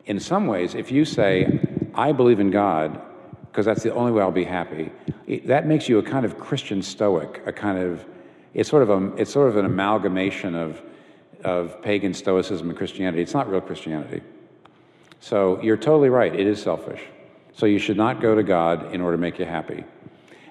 in 0.05 0.19
some 0.19 0.47
ways, 0.47 0.75
if 0.75 0.91
you 0.91 1.05
say, 1.05 1.59
I 1.93 2.11
believe 2.11 2.39
in 2.39 2.51
God, 2.51 3.01
because 3.51 3.65
that's 3.65 3.83
the 3.83 3.93
only 3.93 4.11
way 4.11 4.21
I'll 4.21 4.31
be 4.31 4.43
happy. 4.43 4.91
It, 5.27 5.47
that 5.47 5.67
makes 5.67 5.87
you 5.87 5.99
a 5.99 6.03
kind 6.03 6.25
of 6.25 6.39
Christian 6.39 6.81
stoic, 6.81 7.41
a 7.45 7.53
kind 7.53 7.77
of, 7.77 8.05
it's 8.53 8.69
sort 8.69 8.83
of, 8.83 8.89
a, 8.89 9.15
it's 9.15 9.31
sort 9.31 9.49
of 9.49 9.57
an 9.57 9.65
amalgamation 9.65 10.55
of, 10.55 10.81
of 11.43 11.81
pagan 11.81 12.13
stoicism 12.13 12.69
and 12.69 12.77
Christianity. 12.77 13.21
It's 13.21 13.33
not 13.33 13.49
real 13.49 13.61
Christianity. 13.61 14.21
So 15.19 15.61
you're 15.61 15.77
totally 15.77 16.09
right, 16.09 16.33
it 16.33 16.47
is 16.47 16.61
selfish. 16.61 17.01
So 17.53 17.65
you 17.65 17.79
should 17.79 17.97
not 17.97 18.19
go 18.19 18.35
to 18.35 18.43
God 18.43 18.93
in 18.93 19.01
order 19.01 19.17
to 19.17 19.21
make 19.21 19.39
you 19.39 19.45
happy. 19.45 19.83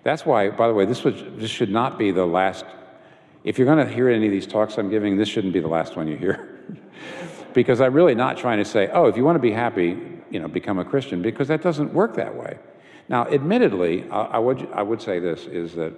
That's 0.05 0.25
why, 0.25 0.51
by 0.51 0.69
the 0.69 0.75
way, 0.75 0.87
this, 0.87 1.05
was, 1.05 1.23
this 1.37 1.51
should 1.51 1.71
not 1.71 1.99
be 1.99 2.11
the 2.11 2.25
last. 2.25 2.65
If 3.45 3.59
you're 3.59 3.67
going 3.67 3.85
to 3.87 3.93
hear 3.93 4.09
any 4.09 4.27
of 4.27 4.33
these 4.33 4.47
talks 4.47 4.79
I'm 4.79 4.91
giving, 4.91 5.17
this 5.17 5.29
shouldn't 5.29 5.53
be 5.53 5.61
the 5.61 5.69
last 5.69 5.97
one 5.97 6.09
you 6.09 6.17
hear. 6.17 6.49
because 7.55 7.81
I'm 7.81 7.93
really 7.93 8.15
not 8.15 8.37
trying 8.37 8.59
to 8.59 8.65
say, 8.65 8.89
oh, 8.93 9.07
if 9.07 9.17
you 9.17 9.25
want 9.25 9.37
to 9.37 9.41
be 9.41 9.53
happy, 9.53 9.99
you 10.31 10.41
know, 10.41 10.49
become 10.49 10.79
a 10.79 10.85
Christian, 10.85 11.23
because 11.23 11.49
that 11.49 11.63
doesn't 11.63 11.93
work 11.93 12.15
that 12.17 12.35
way. 12.35 12.59
Now, 13.09 13.27
admittedly, 13.27 14.09
I, 14.11 14.23
I 14.23 14.39
would, 14.39 14.69
I 14.73 14.83
would 14.83 15.03
say 15.03 15.19
this 15.19 15.47
is 15.47 15.75
that, 15.75 15.93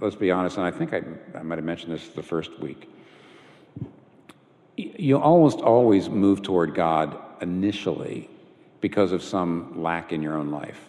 let's 0.00 0.16
be 0.16 0.30
honest, 0.30 0.56
and 0.56 0.66
I 0.66 0.70
think 0.70 0.92
I, 0.92 1.02
I 1.38 1.42
might 1.42 1.58
have 1.58 1.64
mentioned 1.64 1.92
this 1.92 2.08
the 2.08 2.22
first 2.22 2.58
week. 2.60 2.90
You 4.76 5.18
almost 5.18 5.60
always 5.60 6.08
move 6.08 6.42
toward 6.42 6.74
God 6.74 7.16
initially 7.40 8.30
because 8.80 9.12
of 9.12 9.22
some 9.22 9.82
lack 9.82 10.12
in 10.12 10.22
your 10.22 10.36
own 10.36 10.50
life. 10.50 10.80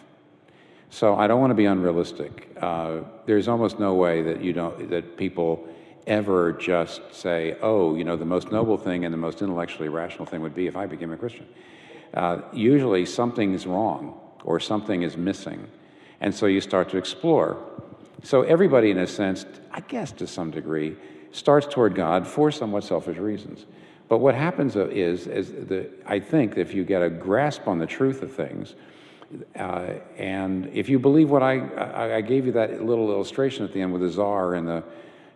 So 0.90 1.14
I 1.16 1.26
don't 1.26 1.40
want 1.40 1.50
to 1.50 1.54
be 1.54 1.64
unrealistic. 1.64 2.54
Uh, 2.60 3.00
there's 3.24 3.48
almost 3.48 3.78
no 3.78 3.94
way 3.94 4.22
that 4.22 4.42
you 4.42 4.52
don't 4.52 4.90
that 4.90 5.16
people 5.16 5.66
ever 6.06 6.52
just 6.52 7.14
say, 7.14 7.56
"Oh, 7.62 7.94
you 7.94 8.04
know, 8.04 8.16
the 8.16 8.24
most 8.24 8.52
noble 8.52 8.76
thing 8.76 9.04
and 9.04 9.12
the 9.12 9.18
most 9.18 9.42
intellectually 9.42 9.88
rational 9.88 10.26
thing 10.26 10.42
would 10.42 10.54
be 10.54 10.66
if 10.66 10.76
I 10.76 10.86
became 10.86 11.12
a 11.12 11.16
Christian." 11.16 11.46
Uh, 12.14 12.42
usually, 12.52 13.06
something's 13.06 13.66
wrong 13.66 14.18
or 14.44 14.60
something 14.60 15.02
is 15.02 15.16
missing, 15.16 15.66
and 16.20 16.34
so 16.34 16.46
you 16.46 16.60
start 16.60 16.88
to 16.90 16.98
explore. 16.98 17.56
So 18.22 18.42
everybody, 18.42 18.90
in 18.90 18.98
a 18.98 19.06
sense, 19.06 19.46
I 19.72 19.80
guess 19.80 20.12
to 20.12 20.26
some 20.26 20.50
degree, 20.50 20.96
starts 21.32 21.66
toward 21.66 21.94
God 21.94 22.26
for 22.26 22.50
somewhat 22.50 22.84
selfish 22.84 23.18
reasons. 23.18 23.66
But 24.08 24.18
what 24.18 24.34
happens 24.34 24.76
is, 24.76 25.26
is 25.26 25.50
the, 25.50 25.88
I 26.06 26.20
think, 26.20 26.58
if 26.58 26.74
you 26.74 26.84
get 26.84 27.02
a 27.02 27.08
grasp 27.08 27.66
on 27.66 27.78
the 27.78 27.86
truth 27.86 28.22
of 28.22 28.32
things 28.32 28.74
uh, 29.58 29.94
and 30.18 30.66
if 30.74 30.88
you 30.88 30.98
believe 30.98 31.30
what 31.30 31.42
I, 31.42 31.60
I, 31.60 32.16
I, 32.16 32.20
gave 32.20 32.44
you 32.44 32.52
that 32.52 32.84
little 32.84 33.10
illustration 33.10 33.64
at 33.64 33.72
the 33.72 33.80
end 33.80 33.92
with 33.92 34.02
the 34.02 34.10
czar 34.10 34.54
and 34.54 34.68
the 34.68 34.84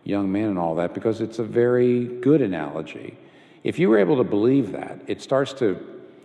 young 0.07 0.31
man 0.31 0.49
and 0.49 0.59
all 0.59 0.75
that, 0.75 0.93
because 0.93 1.21
it's 1.21 1.39
a 1.39 1.43
very 1.43 2.05
good 2.05 2.41
analogy. 2.41 3.17
If 3.63 3.77
you 3.77 3.89
were 3.89 3.99
able 3.99 4.17
to 4.17 4.23
believe 4.23 4.71
that, 4.71 5.01
it 5.07 5.21
starts 5.21 5.51
to, 5.53 5.77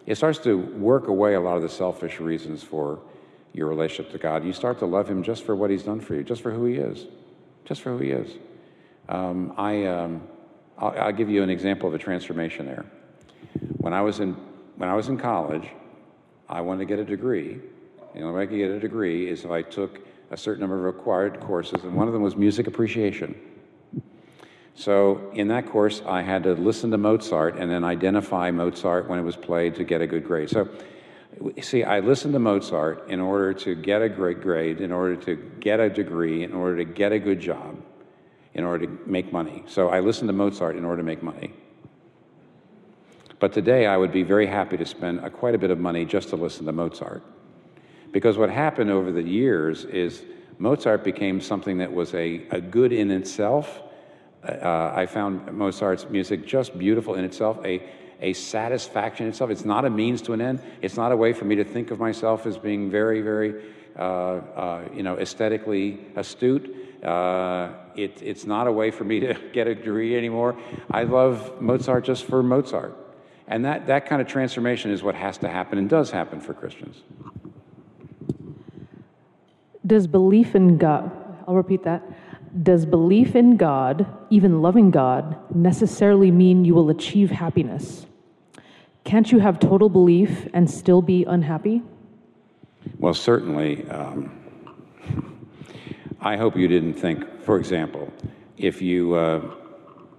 it 0.07 0.15
starts 0.15 0.39
to 0.41 0.57
work 0.57 1.09
away 1.09 1.35
a 1.35 1.41
lot 1.41 1.57
of 1.57 1.63
the 1.63 1.69
selfish 1.69 2.21
reasons 2.21 2.63
for 2.63 3.01
your 3.53 3.69
relationship 3.69 4.13
to 4.13 4.19
God. 4.19 4.45
You 4.45 4.53
start 4.53 4.79
to 4.79 4.87
love 4.87 5.09
Him 5.09 5.23
just 5.23 5.45
for 5.45 5.57
what 5.57 5.71
He's 5.71 5.83
done 5.83 6.01
for 6.01 6.15
you, 6.15 6.23
just 6.23 6.43
for 6.43 6.53
who 6.53 6.65
He 6.65 6.77
is, 6.77 7.07
just 7.65 7.81
for 7.81 7.91
who 7.91 7.99
He 7.99 8.11
is. 8.11 8.39
Um, 9.09 9.53
I, 9.57 9.85
um, 9.87 10.23
I'll, 10.79 10.95
I'll 10.99 11.13
give 11.13 11.29
you 11.29 11.43
an 11.43 11.51
example 11.51 11.89
of 11.89 11.95
a 11.95 11.99
transformation 11.99 12.67
there. 12.67 12.87
When 13.79 13.93
I 13.93 14.01
was 14.01 14.21
in, 14.21 14.35
when 14.77 14.89
I 14.89 14.95
was 14.95 15.09
in 15.09 15.19
college, 15.19 15.69
I 16.49 16.61
wanted 16.61 16.81
to 16.81 16.85
get 16.87 16.99
a 17.01 17.05
degree. 17.05 17.59
The 18.15 18.21
only 18.21 18.35
way 18.35 18.43
I 18.43 18.47
could 18.47 18.59
get 18.59 18.71
a 18.71 18.79
degree 18.79 19.29
is 19.29 19.45
if 19.45 19.51
I 19.51 19.63
took 19.63 19.99
a 20.31 20.37
certain 20.37 20.61
number 20.61 20.79
of 20.79 20.85
required 20.85 21.41
courses, 21.41 21.83
and 21.83 21.95
one 21.95 22.07
of 22.07 22.13
them 22.13 22.23
was 22.23 22.37
music 22.37 22.67
appreciation. 22.67 23.35
So, 24.75 25.31
in 25.35 25.49
that 25.49 25.67
course, 25.67 26.03
I 26.07 26.23
had 26.23 26.45
to 26.45 26.55
listen 26.55 26.91
to 26.93 26.99
Mozart 26.99 27.57
and 27.57 27.71
then 27.71 27.85
identify 27.85 28.51
Mozart 28.51 29.09
when 29.09 29.19
it 29.19 29.23
was 29.23 29.37
played 29.37 29.75
to 29.77 29.85
get 29.85 30.01
a 30.01 30.07
good 30.07 30.25
grade. 30.25 30.49
So, 30.49 30.69
see, 31.61 31.85
I 31.85 32.01
listened 32.01 32.33
to 32.33 32.39
Mozart 32.39 33.09
in 33.09 33.21
order 33.21 33.53
to 33.55 33.75
get 33.75 34.01
a 34.01 34.09
great 34.09 34.41
grade, 34.41 34.81
in 34.81 34.91
order 34.91 35.17
to 35.17 35.37
get 35.61 35.79
a 35.79 35.91
degree, 35.91 36.43
in 36.43 36.55
order 36.55 36.79
to 36.79 36.85
get 36.85 37.13
a 37.13 37.19
good 37.19 37.39
job, 37.39 37.77
in 38.55 38.65
order 38.65 38.87
to 38.87 38.99
make 39.07 39.31
money. 39.33 39.63
So, 39.67 39.91
I 39.91 40.01
listened 40.01 40.29
to 40.29 40.33
Mozart 40.33 40.77
in 40.77 40.85
order 40.85 41.03
to 41.03 41.07
make 41.07 41.23
money. 41.23 41.53
But 43.43 43.53
today 43.53 43.87
I 43.87 43.97
would 43.97 44.13
be 44.13 44.23
very 44.23 44.47
happy 44.47 44.77
to 44.77 44.87
spend 44.87 45.19
a, 45.19 45.29
quite 45.29 45.57
a 45.57 45.59
bit 45.59 45.73
of 45.73 45.79
money 45.81 46.05
just 46.05 46.29
to 46.29 46.37
listen 46.37 46.65
to 46.67 46.73
Mozart. 46.73 47.25
Because 48.13 48.39
what 48.39 48.51
happened 48.51 48.89
over 48.89 49.11
the 49.11 49.23
years 49.23 49.85
is 49.85 50.23
Mozart 50.59 51.03
became 51.03 51.41
something 51.41 51.79
that 51.79 51.93
was 51.93 52.15
a, 52.15 52.47
a 52.53 52.61
good 52.61 52.93
in 52.93 53.11
itself. 53.11 53.83
Uh, 54.47 54.93
I 54.95 55.07
found 55.07 55.53
Mozart's 55.53 56.09
music 56.09 56.47
just 56.47 56.77
beautiful 56.77 57.15
in 57.15 57.25
itself, 57.25 57.59
a, 57.65 57.83
a 58.21 58.33
satisfaction 58.33 59.27
in 59.27 59.31
itself. 59.31 59.51
It's 59.51 59.65
not 59.65 59.85
a 59.85 59.91
means 59.91 60.21
to 60.23 60.33
an 60.33 60.41
end. 60.41 60.61
It's 60.81 60.97
not 60.97 61.13
a 61.13 61.17
way 61.17 61.33
for 61.33 61.45
me 61.45 61.57
to 61.57 61.65
think 61.65 61.91
of 61.93 62.01
myself 62.01 62.45
as 62.45 62.59
being 62.59 62.91
very, 62.91 63.21
very, 63.21 63.63
uh, 63.97 64.03
uh, 64.03 64.89
you 64.93 65.05
know, 65.05 65.17
aesthetically 65.17 66.01
astute. 66.17 66.75
Uh, 67.05 67.73
it, 67.95 68.21
it's 68.21 68.45
not 68.45 68.67
a 68.67 68.73
way 68.73 68.91
for 68.91 69.05
me 69.05 69.21
to 69.21 69.35
get 69.53 69.69
a 69.69 69.75
degree 69.75 70.17
anymore. 70.17 70.57
I 70.91 71.05
love 71.05 71.61
Mozart 71.61 72.05
just 72.05 72.25
for 72.25 72.43
Mozart. 72.43 72.97
And 73.47 73.65
that, 73.65 73.87
that 73.87 74.07
kind 74.07 74.21
of 74.21 74.27
transformation 74.27 74.91
is 74.91 75.03
what 75.03 75.15
has 75.15 75.39
to 75.39 75.49
happen 75.49 75.79
and 75.79 75.89
does 75.89 76.11
happen 76.11 76.41
for 76.41 76.55
Christians. 76.55 77.03
Does 79.87 80.07
belief 80.07 80.55
in 80.55 80.79
God, 80.79 81.11
I'll 81.47 81.57
repeat 81.57 81.83
that. 81.85 82.03
Does 82.61 82.85
belief 82.85 83.35
in 83.35 83.57
God, 83.57 84.07
even 84.29 84.61
loving 84.61 84.91
God, 84.91 85.37
necessarily 85.55 86.31
mean 86.31 86.65
you 86.65 86.75
will 86.75 86.91
achieve 86.91 87.31
happiness? 87.31 88.05
Can't 89.05 89.33
you 89.33 89.39
have 89.39 89.59
total 89.59 89.89
belief 89.89 90.49
and 90.53 90.71
still 90.71 91.01
be 91.01 91.25
unhappy? 91.25 91.83
Well, 92.99 93.15
certainly. 93.15 93.89
Um, 93.89 94.39
I 96.21 96.37
hope 96.37 96.57
you 96.57 96.69
didn't 96.69 96.95
think, 96.95 97.43
for 97.43 97.57
example, 97.57 98.13
if 98.59 98.83
you, 98.83 99.15
uh, 99.15 99.41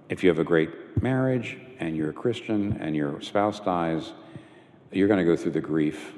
if 0.08 0.22
you 0.22 0.28
have 0.28 0.40
a 0.40 0.44
great 0.44 1.00
marriage 1.00 1.56
and 1.78 1.96
you're 1.96 2.10
a 2.10 2.14
Christian 2.14 2.76
and 2.80 2.96
your 2.96 3.20
spouse 3.20 3.60
dies, 3.60 4.12
you're 4.90 5.08
going 5.08 5.18
to 5.18 5.24
go 5.24 5.36
through 5.36 5.52
the 5.52 5.60
grief. 5.60 6.12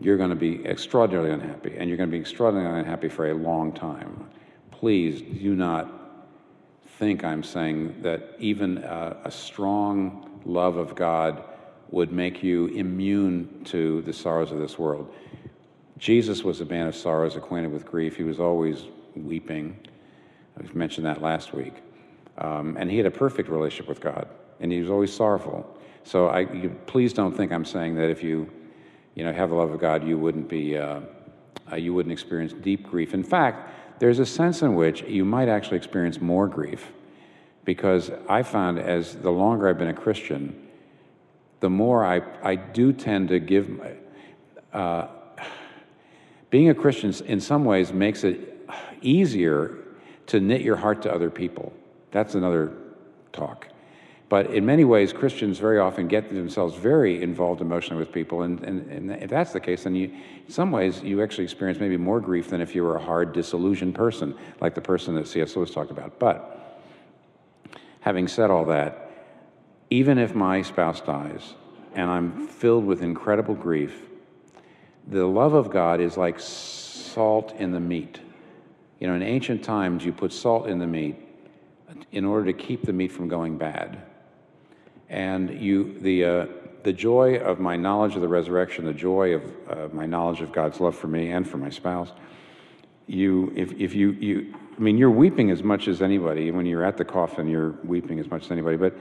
You're 0.00 0.16
going 0.16 0.30
to 0.30 0.36
be 0.36 0.64
extraordinarily 0.66 1.30
unhappy, 1.30 1.76
and 1.76 1.88
you're 1.88 1.98
going 1.98 2.08
to 2.08 2.16
be 2.16 2.20
extraordinarily 2.20 2.80
unhappy 2.80 3.08
for 3.08 3.30
a 3.30 3.34
long 3.34 3.72
time. 3.72 4.28
Please 4.80 5.20
do 5.20 5.54
not 5.54 5.92
think 6.98 7.22
I'm 7.22 7.42
saying 7.42 8.00
that 8.00 8.34
even 8.38 8.78
a, 8.78 9.14
a 9.24 9.30
strong 9.30 10.40
love 10.46 10.78
of 10.78 10.94
God 10.94 11.44
would 11.90 12.12
make 12.12 12.42
you 12.42 12.68
immune 12.68 13.62
to 13.64 14.00
the 14.02 14.12
sorrows 14.14 14.52
of 14.52 14.58
this 14.58 14.78
world. 14.78 15.12
Jesus 15.98 16.42
was 16.42 16.62
a 16.62 16.64
man 16.64 16.86
of 16.86 16.96
sorrows, 16.96 17.36
acquainted 17.36 17.70
with 17.70 17.84
grief. 17.84 18.16
He 18.16 18.22
was 18.22 18.40
always 18.40 18.84
weeping. 19.14 19.76
I 20.58 20.62
mentioned 20.72 21.04
that 21.04 21.20
last 21.20 21.52
week. 21.52 21.74
Um, 22.38 22.78
and 22.78 22.90
he 22.90 22.96
had 22.96 23.04
a 23.04 23.10
perfect 23.10 23.50
relationship 23.50 23.86
with 23.86 24.00
God 24.00 24.28
and 24.60 24.72
he 24.72 24.80
was 24.80 24.88
always 24.88 25.12
sorrowful. 25.12 25.78
So 26.04 26.28
I, 26.28 26.40
you, 26.40 26.74
please 26.86 27.12
don't 27.12 27.36
think 27.36 27.52
I'm 27.52 27.66
saying 27.66 27.96
that 27.96 28.08
if 28.08 28.22
you, 28.22 28.50
you 29.14 29.24
know, 29.24 29.32
have 29.34 29.50
the 29.50 29.56
love 29.56 29.72
of 29.72 29.78
God, 29.78 30.08
you 30.08 30.16
wouldn't 30.16 30.48
be, 30.48 30.78
uh, 30.78 31.00
uh, 31.70 31.76
you 31.76 31.92
wouldn't 31.92 32.14
experience 32.14 32.54
deep 32.54 32.88
grief. 32.88 33.12
In 33.12 33.22
fact, 33.22 33.68
there's 34.00 34.18
a 34.18 34.26
sense 34.26 34.62
in 34.62 34.74
which 34.74 35.02
you 35.02 35.24
might 35.24 35.48
actually 35.48 35.76
experience 35.76 36.20
more 36.20 36.48
grief, 36.48 36.90
because 37.64 38.10
I 38.28 38.42
found 38.42 38.78
as 38.78 39.14
the 39.14 39.30
longer 39.30 39.68
I've 39.68 39.78
been 39.78 39.88
a 39.88 39.94
Christian, 39.94 40.68
the 41.60 41.70
more 41.70 42.04
I, 42.04 42.22
I 42.42 42.56
do 42.56 42.92
tend 42.92 43.28
to 43.28 43.38
give. 43.38 43.70
Uh, 44.72 45.06
being 46.48 46.70
a 46.70 46.74
Christian, 46.74 47.14
in 47.26 47.40
some 47.40 47.64
ways, 47.64 47.92
makes 47.92 48.24
it 48.24 48.66
easier 49.02 49.76
to 50.26 50.40
knit 50.40 50.62
your 50.62 50.76
heart 50.76 51.02
to 51.02 51.12
other 51.12 51.30
people. 51.30 51.72
That's 52.10 52.34
another 52.34 52.72
talk. 53.32 53.68
But 54.30 54.52
in 54.52 54.64
many 54.64 54.84
ways, 54.84 55.12
Christians 55.12 55.58
very 55.58 55.80
often 55.80 56.06
get 56.06 56.32
themselves 56.32 56.76
very 56.76 57.20
involved 57.20 57.60
emotionally 57.60 57.98
with 57.98 58.12
people. 58.12 58.42
And, 58.42 58.60
and, 58.60 58.88
and 58.88 59.10
if 59.10 59.28
that's 59.28 59.52
the 59.52 59.58
case, 59.58 59.82
then 59.82 59.96
you, 59.96 60.04
in 60.46 60.52
some 60.52 60.70
ways, 60.70 61.02
you 61.02 61.20
actually 61.20 61.42
experience 61.42 61.80
maybe 61.80 61.96
more 61.96 62.20
grief 62.20 62.48
than 62.48 62.60
if 62.60 62.72
you 62.72 62.84
were 62.84 62.94
a 62.94 63.02
hard, 63.02 63.32
disillusioned 63.32 63.96
person, 63.96 64.36
like 64.60 64.76
the 64.76 64.80
person 64.80 65.16
that 65.16 65.26
C.S. 65.26 65.56
Lewis 65.56 65.72
talked 65.72 65.90
about. 65.90 66.20
But 66.20 66.80
having 68.02 68.28
said 68.28 68.52
all 68.52 68.64
that, 68.66 69.10
even 69.90 70.16
if 70.16 70.32
my 70.32 70.62
spouse 70.62 71.00
dies 71.00 71.54
and 71.96 72.08
I'm 72.08 72.46
filled 72.46 72.86
with 72.86 73.02
incredible 73.02 73.56
grief, 73.56 74.00
the 75.08 75.26
love 75.26 75.54
of 75.54 75.70
God 75.70 76.00
is 76.00 76.16
like 76.16 76.38
salt 76.38 77.52
in 77.58 77.72
the 77.72 77.80
meat. 77.80 78.20
You 79.00 79.08
know, 79.08 79.14
in 79.14 79.22
ancient 79.22 79.64
times, 79.64 80.04
you 80.04 80.12
put 80.12 80.32
salt 80.32 80.68
in 80.68 80.78
the 80.78 80.86
meat 80.86 81.16
in 82.12 82.24
order 82.24 82.46
to 82.46 82.52
keep 82.52 82.84
the 82.84 82.92
meat 82.92 83.10
from 83.10 83.26
going 83.26 83.58
bad. 83.58 84.04
And 85.10 85.60
you, 85.60 85.98
the, 85.98 86.24
uh, 86.24 86.46
the 86.84 86.92
joy 86.92 87.36
of 87.38 87.58
my 87.58 87.76
knowledge 87.76 88.14
of 88.14 88.22
the 88.22 88.28
resurrection, 88.28 88.84
the 88.84 88.94
joy 88.94 89.34
of 89.34 89.42
uh, 89.68 89.88
my 89.92 90.06
knowledge 90.06 90.40
of 90.40 90.52
God's 90.52 90.80
love 90.80 90.96
for 90.96 91.08
me 91.08 91.32
and 91.32 91.46
for 91.46 91.58
my 91.58 91.68
spouse, 91.68 92.12
you, 93.08 93.52
if, 93.56 93.72
if 93.72 93.92
you, 93.92 94.12
you, 94.12 94.54
I 94.76 94.80
mean, 94.80 94.96
you're 94.96 95.10
weeping 95.10 95.50
as 95.50 95.64
much 95.64 95.88
as 95.88 96.00
anybody. 96.00 96.52
When 96.52 96.64
you're 96.64 96.84
at 96.84 96.96
the 96.96 97.04
coffin, 97.04 97.48
you're 97.48 97.72
weeping 97.82 98.20
as 98.20 98.30
much 98.30 98.44
as 98.44 98.52
anybody. 98.52 98.76
But, 98.76 98.96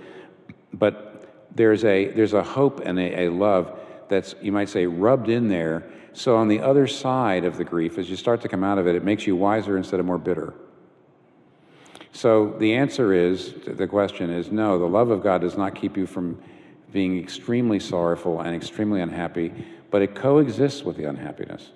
but 0.74 1.46
there's, 1.56 1.86
a, 1.86 2.08
there's 2.08 2.34
a 2.34 2.44
hope 2.44 2.82
and 2.84 2.98
a, 2.98 3.26
a 3.26 3.30
love 3.30 3.80
that's, 4.10 4.34
you 4.42 4.52
might 4.52 4.70
say, 4.70 4.88
rubbed 4.88 5.30
in 5.30 5.48
there. 5.48 5.88
So 6.14 6.38
on 6.38 6.48
the 6.48 6.60
other 6.60 6.88
side 6.88 7.46
of 7.46 7.58
the 7.58 7.64
grief, 7.64 8.00
as 8.00 8.10
you 8.10 8.16
start 8.16 8.42
to 8.42 8.50
come 8.50 8.64
out 8.64 8.80
of 8.80 8.88
it, 8.88 8.96
it 8.96 9.04
makes 9.04 9.28
you 9.28 9.36
wiser 9.36 9.78
instead 9.78 10.00
of 10.00 10.08
more 10.08 10.18
bitter. 10.18 10.56
So 12.12 12.56
the 12.60 12.74
answer 12.74 13.14
is 13.14 13.54
the 13.66 13.88
question 13.88 14.30
is 14.30 14.52
no, 14.52 14.80
the 14.80 14.88
love 14.88 15.10
of 15.10 15.22
God 15.22 15.42
does 15.42 15.58
not 15.58 15.76
keep 15.76 15.96
you 15.96 16.08
from 16.08 16.42
being 16.92 17.20
extremely 17.20 17.80
sorrowful 17.80 18.42
and 18.42 18.56
extremely 18.56 19.02
unhappy, 19.02 19.54
but 19.92 20.02
it 20.02 20.16
coexists 20.16 20.84
with 20.84 20.98
the 20.98 21.06
unhappiness. 21.06 21.72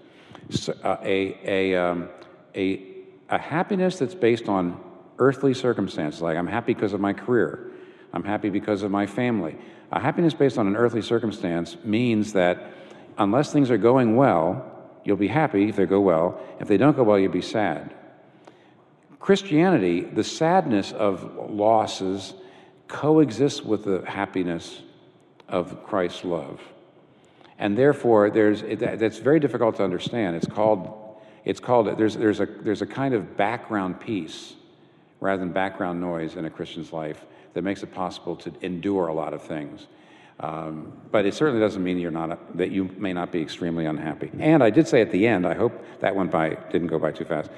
So, 0.49 0.73
uh, 0.83 0.97
a, 1.03 1.37
a, 1.45 1.75
um, 1.75 2.09
a, 2.55 2.81
a 3.29 3.37
happiness 3.37 3.99
that's 3.99 4.15
based 4.15 4.49
on 4.49 4.81
earthly 5.19 5.53
circumstances, 5.53 6.21
like 6.21 6.35
I'm 6.35 6.47
happy 6.47 6.73
because 6.73 6.93
of 6.93 6.99
my 6.99 7.13
career, 7.13 7.71
I'm 8.11 8.23
happy 8.23 8.49
because 8.49 8.83
of 8.83 8.91
my 8.91 9.05
family. 9.05 9.55
A 9.91 9.99
happiness 9.99 10.33
based 10.33 10.57
on 10.57 10.67
an 10.67 10.75
earthly 10.75 11.03
circumstance 11.03 11.77
means 11.83 12.33
that 12.33 12.71
unless 13.17 13.53
things 13.53 13.69
are 13.69 13.77
going 13.77 14.15
well, 14.15 14.71
you'll 15.03 15.17
be 15.17 15.27
happy 15.27 15.69
if 15.69 15.75
they 15.75 15.85
go 15.85 16.01
well. 16.01 16.39
If 16.59 16.67
they 16.67 16.77
don't 16.77 16.95
go 16.95 17.03
well, 17.03 17.19
you'll 17.19 17.31
be 17.31 17.41
sad. 17.41 17.93
Christianity, 19.23 20.01
the 20.01 20.23
sadness 20.23 20.91
of 20.91 21.49
losses 21.49 22.33
coexists 22.89 23.61
with 23.61 23.85
the 23.85 24.03
happiness 24.05 24.81
of 25.47 25.81
Christ's 25.85 26.25
love. 26.25 26.59
And 27.57 27.77
therefore, 27.77 28.29
there's, 28.31 28.61
that's 28.77 29.19
very 29.19 29.39
difficult 29.39 29.77
to 29.77 29.83
understand. 29.85 30.35
It's 30.35 30.45
called, 30.45 31.21
it's 31.45 31.61
called 31.61 31.97
there's, 31.97 32.17
there's, 32.17 32.41
a, 32.41 32.45
there's 32.45 32.81
a 32.81 32.85
kind 32.85 33.13
of 33.13 33.37
background 33.37 34.01
peace 34.01 34.55
rather 35.21 35.39
than 35.39 35.53
background 35.53 36.01
noise 36.01 36.35
in 36.35 36.43
a 36.43 36.49
Christian's 36.49 36.91
life 36.91 37.25
that 37.53 37.61
makes 37.61 37.81
it 37.81 37.93
possible 37.93 38.35
to 38.35 38.51
endure 38.59 39.07
a 39.07 39.13
lot 39.13 39.33
of 39.33 39.41
things. 39.41 39.87
Um, 40.41 40.91
but 41.11 41.25
it 41.25 41.33
certainly 41.33 41.61
doesn't 41.61 41.81
mean 41.81 41.97
you're 41.97 42.11
not 42.11 42.57
that 42.57 42.71
you 42.71 42.93
may 42.97 43.13
not 43.13 43.31
be 43.31 43.41
extremely 43.41 43.85
unhappy. 43.85 44.31
And 44.39 44.61
I 44.61 44.69
did 44.69 44.85
say 44.85 44.99
at 44.99 45.11
the 45.11 45.25
end, 45.27 45.47
I 45.47 45.53
hope 45.53 45.81
that 46.01 46.13
went 46.13 46.29
by 46.29 46.57
didn't 46.71 46.87
go 46.87 46.99
by 46.99 47.13
too 47.13 47.23
fast 47.23 47.49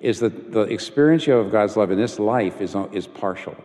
is 0.00 0.20
that 0.20 0.52
the 0.52 0.62
experience 0.62 1.26
you 1.26 1.34
have 1.34 1.46
of 1.46 1.52
God's 1.52 1.76
love 1.76 1.90
in 1.90 1.98
this 1.98 2.18
life 2.18 2.60
is, 2.60 2.74
is 2.92 3.06
partial. 3.06 3.56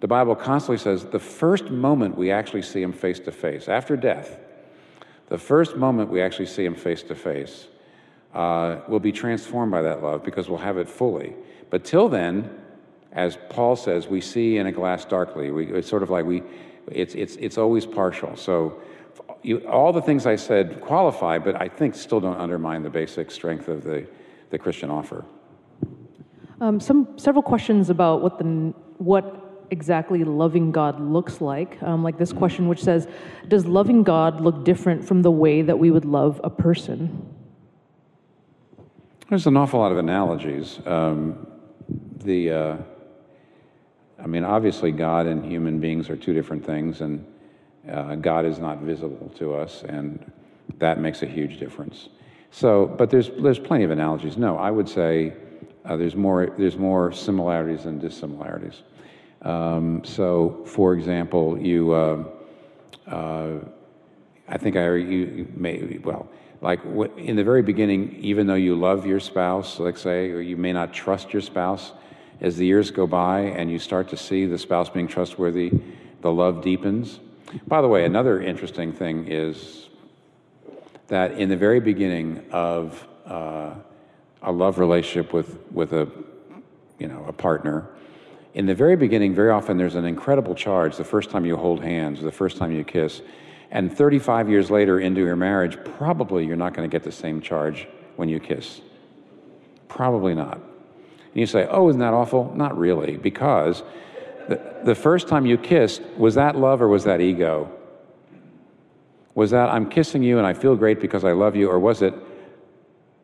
The 0.00 0.08
Bible 0.08 0.34
constantly 0.34 0.78
says 0.78 1.04
the 1.04 1.18
first 1.18 1.70
moment 1.70 2.16
we 2.16 2.30
actually 2.30 2.62
see 2.62 2.82
Him 2.82 2.92
face 2.92 3.20
to 3.20 3.32
face, 3.32 3.68
after 3.68 3.96
death, 3.96 4.38
the 5.28 5.38
first 5.38 5.76
moment 5.76 6.10
we 6.10 6.20
actually 6.20 6.46
see 6.46 6.64
Him 6.64 6.74
face 6.74 7.02
to 7.04 7.14
face, 7.14 7.68
uh, 8.34 8.80
will 8.88 9.00
be 9.00 9.12
transformed 9.12 9.70
by 9.70 9.82
that 9.82 10.02
love 10.02 10.24
because 10.24 10.48
we'll 10.48 10.58
have 10.58 10.76
it 10.76 10.88
fully. 10.88 11.34
But 11.70 11.84
till 11.84 12.08
then, 12.08 12.50
as 13.12 13.38
Paul 13.48 13.76
says, 13.76 14.08
we 14.08 14.20
see 14.20 14.58
in 14.58 14.66
a 14.66 14.72
glass 14.72 15.04
darkly. 15.04 15.52
We, 15.52 15.66
it's 15.72 15.88
sort 15.88 16.02
of 16.02 16.10
like 16.10 16.24
we, 16.24 16.42
it's, 16.88 17.14
it's, 17.14 17.36
it's 17.36 17.56
always 17.56 17.86
partial. 17.86 18.36
So 18.36 18.82
you, 19.42 19.58
all 19.68 19.92
the 19.92 20.02
things 20.02 20.26
I 20.26 20.34
said 20.34 20.80
qualify, 20.80 21.38
but 21.38 21.60
I 21.60 21.68
think 21.68 21.94
still 21.94 22.18
don't 22.20 22.36
undermine 22.36 22.82
the 22.82 22.90
basic 22.90 23.30
strength 23.30 23.68
of 23.68 23.84
the 23.84 24.06
the 24.54 24.58
Christian 24.58 24.88
offer. 24.88 25.24
Um, 26.60 26.78
some 26.78 27.18
several 27.18 27.42
questions 27.42 27.90
about 27.90 28.22
what 28.22 28.38
the 28.38 28.72
what 28.98 29.24
exactly 29.70 30.22
loving 30.22 30.70
God 30.70 31.00
looks 31.00 31.40
like. 31.40 31.82
Um, 31.82 32.04
like 32.04 32.16
this 32.18 32.32
question, 32.32 32.68
which 32.68 32.82
says, 32.82 33.08
"Does 33.48 33.66
loving 33.66 34.04
God 34.04 34.40
look 34.40 34.64
different 34.64 35.04
from 35.04 35.22
the 35.22 35.30
way 35.30 35.62
that 35.62 35.78
we 35.78 35.90
would 35.90 36.04
love 36.04 36.40
a 36.44 36.50
person?" 36.50 36.98
There's 39.28 39.46
an 39.46 39.56
awful 39.56 39.80
lot 39.80 39.90
of 39.90 39.98
analogies. 39.98 40.78
Um, 40.86 41.46
the, 42.24 42.50
uh, 42.50 42.76
I 44.22 44.26
mean, 44.26 44.44
obviously, 44.44 44.92
God 44.92 45.26
and 45.26 45.44
human 45.44 45.80
beings 45.80 46.08
are 46.10 46.16
two 46.16 46.32
different 46.32 46.64
things, 46.64 47.00
and 47.00 47.26
uh, 47.90 48.14
God 48.14 48.44
is 48.44 48.58
not 48.60 48.78
visible 48.78 49.32
to 49.38 49.54
us, 49.54 49.82
and 49.82 50.30
that 50.78 51.00
makes 51.00 51.22
a 51.22 51.26
huge 51.26 51.58
difference. 51.58 52.10
So, 52.54 52.86
but 52.86 53.10
there's, 53.10 53.30
there's 53.36 53.58
plenty 53.58 53.82
of 53.82 53.90
analogies. 53.90 54.36
No, 54.36 54.56
I 54.56 54.70
would 54.70 54.88
say 54.88 55.32
uh, 55.84 55.96
there's, 55.96 56.14
more, 56.14 56.54
there's 56.56 56.76
more 56.76 57.10
similarities 57.10 57.82
than 57.82 57.98
dissimilarities. 57.98 58.84
Um, 59.42 60.04
so, 60.04 60.62
for 60.64 60.94
example, 60.94 61.58
you, 61.60 61.92
uh, 61.92 62.24
uh, 63.08 63.58
I 64.46 64.56
think 64.56 64.76
I, 64.76 64.94
you 64.94 65.48
may, 65.56 65.98
well, 66.04 66.28
like 66.60 66.78
in 67.16 67.34
the 67.34 67.42
very 67.42 67.62
beginning, 67.62 68.20
even 68.20 68.46
though 68.46 68.54
you 68.54 68.76
love 68.76 69.04
your 69.04 69.18
spouse, 69.18 69.80
let's 69.80 70.00
say, 70.00 70.30
or 70.30 70.40
you 70.40 70.56
may 70.56 70.72
not 70.72 70.92
trust 70.92 71.32
your 71.32 71.42
spouse, 71.42 71.90
as 72.40 72.56
the 72.56 72.66
years 72.66 72.92
go 72.92 73.04
by 73.04 73.40
and 73.40 73.68
you 73.68 73.80
start 73.80 74.08
to 74.10 74.16
see 74.16 74.46
the 74.46 74.58
spouse 74.58 74.88
being 74.88 75.08
trustworthy, 75.08 75.72
the 76.20 76.30
love 76.30 76.62
deepens. 76.62 77.18
By 77.66 77.82
the 77.82 77.88
way, 77.88 78.04
another 78.04 78.40
interesting 78.40 78.92
thing 78.92 79.26
is 79.26 79.88
that 81.08 81.32
in 81.32 81.48
the 81.48 81.56
very 81.56 81.80
beginning 81.80 82.44
of 82.50 83.06
uh, 83.26 83.74
a 84.42 84.52
love 84.52 84.78
relationship 84.78 85.32
with, 85.32 85.58
with 85.70 85.92
a, 85.92 86.08
you 86.98 87.08
know, 87.08 87.24
a 87.26 87.32
partner, 87.32 87.88
in 88.54 88.66
the 88.66 88.74
very 88.74 88.96
beginning, 88.96 89.34
very 89.34 89.50
often 89.50 89.76
there's 89.76 89.96
an 89.96 90.04
incredible 90.04 90.54
charge 90.54 90.96
the 90.96 91.04
first 91.04 91.30
time 91.30 91.44
you 91.44 91.56
hold 91.56 91.82
hands, 91.82 92.22
the 92.22 92.30
first 92.30 92.56
time 92.56 92.70
you 92.70 92.84
kiss. 92.84 93.20
And 93.70 93.92
35 93.92 94.48
years 94.48 94.70
later 94.70 95.00
into 95.00 95.20
your 95.20 95.34
marriage, 95.34 95.76
probably 95.96 96.46
you're 96.46 96.56
not 96.56 96.72
going 96.74 96.88
to 96.88 96.92
get 96.92 97.02
the 97.02 97.12
same 97.12 97.40
charge 97.40 97.88
when 98.14 98.28
you 98.28 98.38
kiss. 98.38 98.80
Probably 99.88 100.34
not. 100.34 100.58
And 100.58 101.40
you 101.40 101.46
say, 101.46 101.66
oh, 101.68 101.88
isn't 101.88 102.00
that 102.00 102.14
awful? 102.14 102.54
Not 102.54 102.78
really, 102.78 103.16
because 103.16 103.82
the, 104.48 104.80
the 104.84 104.94
first 104.94 105.26
time 105.26 105.46
you 105.46 105.58
kissed, 105.58 106.02
was 106.16 106.36
that 106.36 106.54
love 106.54 106.80
or 106.80 106.86
was 106.86 107.02
that 107.04 107.20
ego? 107.20 107.72
Was 109.34 109.50
that 109.50 109.68
I'm 109.68 109.88
kissing 109.88 110.22
you 110.22 110.38
and 110.38 110.46
I 110.46 110.54
feel 110.54 110.76
great 110.76 111.00
because 111.00 111.24
I 111.24 111.32
love 111.32 111.56
you, 111.56 111.68
or 111.68 111.78
was 111.78 112.02
it 112.02 112.14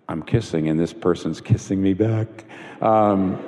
I'm 0.09 0.23
kissing 0.23 0.68
and 0.68 0.79
this 0.79 0.92
person's 0.92 1.40
kissing 1.40 1.81
me 1.81 1.94
back? 1.94 2.29
Um, 2.83 3.38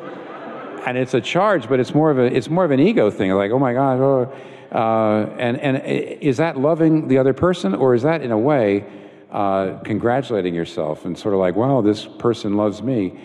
and 0.87 0.97
it's 0.97 1.15
a 1.15 1.21
charge, 1.21 1.69
but 1.69 1.81
it's 1.81 1.95
more 1.95 2.11
of 2.11 2.19
a 2.19 2.25
it's 2.25 2.49
more 2.49 2.65
of 2.65 2.71
an 2.71 2.81
ego 2.81 3.11
thing. 3.11 3.31
Like, 3.33 3.51
oh 3.51 3.59
my 3.59 3.73
God, 3.73 4.01
oh. 4.01 4.33
Uh, 4.71 5.27
and 5.39 5.61
and 5.61 5.85
is 5.85 6.39
that 6.39 6.57
loving 6.57 7.09
the 7.09 7.19
other 7.19 7.35
person, 7.35 7.75
or 7.75 7.95
is 7.95 8.03
that 8.03 8.23
in 8.23 8.31
a 8.31 8.39
way 8.39 8.85
uh, 9.31 9.79
congratulating 9.85 10.55
yourself 10.55 11.05
and 11.05 11.19
sort 11.19 11.35
of 11.35 11.41
like, 11.41 11.57
wow, 11.57 11.81
this 11.83 12.07
person 12.07 12.57
loves 12.57 12.83
me? 12.83 13.19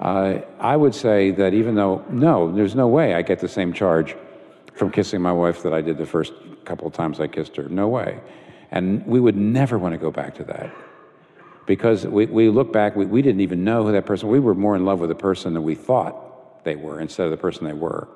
Uh, 0.00 0.40
I 0.58 0.76
would 0.76 0.94
say 0.94 1.30
that 1.32 1.52
even 1.52 1.74
though 1.74 2.04
no, 2.10 2.52
there's 2.52 2.74
no 2.74 2.88
way 2.88 3.14
I 3.14 3.22
get 3.22 3.38
the 3.38 3.48
same 3.48 3.72
charge 3.72 4.16
from 4.74 4.90
kissing 4.90 5.20
my 5.20 5.32
wife 5.32 5.62
that 5.62 5.72
I 5.74 5.80
did 5.80 5.98
the 5.98 6.06
first 6.06 6.32
couple 6.64 6.86
of 6.86 6.92
times 6.92 7.20
I 7.20 7.26
kissed 7.26 7.56
her. 7.56 7.68
No 7.68 7.88
way. 7.88 8.20
And 8.74 9.06
we 9.06 9.20
would 9.20 9.36
never 9.36 9.78
want 9.78 9.92
to 9.92 9.98
go 9.98 10.10
back 10.10 10.34
to 10.34 10.44
that. 10.44 10.74
Because 11.64 12.04
we, 12.04 12.26
we 12.26 12.48
look 12.48 12.72
back, 12.72 12.96
we, 12.96 13.06
we 13.06 13.22
didn't 13.22 13.40
even 13.40 13.62
know 13.62 13.84
who 13.84 13.92
that 13.92 14.04
person 14.04 14.28
We 14.28 14.40
were 14.40 14.54
more 14.54 14.74
in 14.74 14.84
love 14.84 14.98
with 14.98 15.08
the 15.08 15.14
person 15.14 15.54
than 15.54 15.62
we 15.62 15.76
thought 15.76 16.64
they 16.64 16.74
were 16.74 17.00
instead 17.00 17.24
of 17.24 17.30
the 17.30 17.36
person 17.36 17.64
they 17.64 17.72
were. 17.72 18.08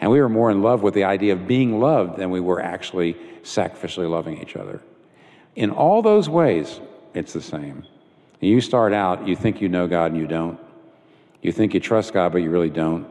And 0.00 0.10
we 0.10 0.20
were 0.20 0.28
more 0.28 0.50
in 0.50 0.62
love 0.62 0.82
with 0.82 0.94
the 0.94 1.04
idea 1.04 1.32
of 1.32 1.46
being 1.46 1.78
loved 1.78 2.18
than 2.18 2.30
we 2.30 2.40
were 2.40 2.60
actually 2.60 3.14
sacrificially 3.44 4.10
loving 4.10 4.42
each 4.42 4.56
other. 4.56 4.82
In 5.54 5.70
all 5.70 6.02
those 6.02 6.28
ways, 6.28 6.80
it's 7.14 7.32
the 7.32 7.40
same. 7.40 7.86
You 8.40 8.60
start 8.60 8.92
out, 8.92 9.28
you 9.28 9.36
think 9.36 9.60
you 9.60 9.68
know 9.68 9.86
God 9.86 10.10
and 10.10 10.20
you 10.20 10.26
don't. 10.26 10.58
You 11.40 11.52
think 11.52 11.72
you 11.72 11.78
trust 11.78 12.12
God, 12.12 12.32
but 12.32 12.38
you 12.38 12.50
really 12.50 12.68
don't. 12.68 13.06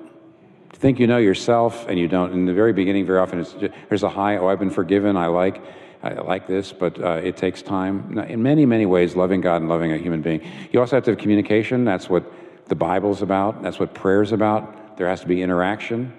You 0.73 0.79
think 0.79 0.99
you 0.99 1.07
know 1.07 1.17
yourself 1.17 1.87
and 1.87 1.97
you 1.97 2.09
don't. 2.09 2.33
In 2.33 2.45
the 2.45 2.53
very 2.53 2.73
beginning, 2.73 3.05
very 3.05 3.19
often, 3.19 3.41
just, 3.41 3.57
there's 3.87 4.03
a 4.03 4.09
high, 4.09 4.35
oh, 4.35 4.47
I've 4.47 4.59
been 4.59 4.69
forgiven, 4.69 5.15
I 5.15 5.27
like. 5.27 5.63
I 6.03 6.15
like 6.15 6.47
this, 6.47 6.73
but 6.73 7.01
uh, 7.01 7.21
it 7.23 7.37
takes 7.37 7.61
time. 7.61 8.17
In 8.27 8.43
many, 8.43 8.65
many 8.65 8.85
ways, 8.85 9.15
loving 9.15 9.39
God 9.39 9.61
and 9.61 9.69
loving 9.69 9.93
a 9.93 9.97
human 9.97 10.21
being. 10.21 10.41
You 10.71 10.81
also 10.81 10.97
have 10.97 11.05
to 11.05 11.11
have 11.11 11.17
communication. 11.17 11.85
That's 11.85 12.09
what 12.09 12.29
the 12.67 12.75
Bible's 12.75 13.21
about. 13.21 13.63
That's 13.63 13.79
what 13.79 13.93
prayer's 13.93 14.33
about. 14.33 14.97
There 14.97 15.07
has 15.07 15.21
to 15.21 15.27
be 15.27 15.41
interaction. 15.41 16.11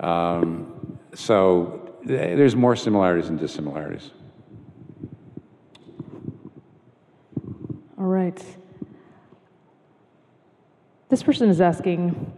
Um, 0.00 0.98
so 1.14 1.94
there's 2.04 2.56
more 2.56 2.74
similarities 2.74 3.28
than 3.28 3.38
dissimilarities. 3.38 4.10
All 7.98 8.06
right. 8.06 8.44
This 11.08 11.22
person 11.22 11.48
is 11.48 11.60
asking 11.60 12.32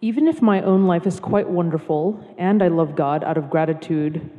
Even 0.00 0.28
if 0.28 0.40
my 0.40 0.62
own 0.62 0.86
life 0.86 1.06
is 1.06 1.18
quite 1.18 1.48
wonderful 1.48 2.22
and 2.38 2.62
I 2.62 2.68
love 2.68 2.94
God 2.94 3.24
out 3.24 3.36
of 3.36 3.50
gratitude, 3.50 4.30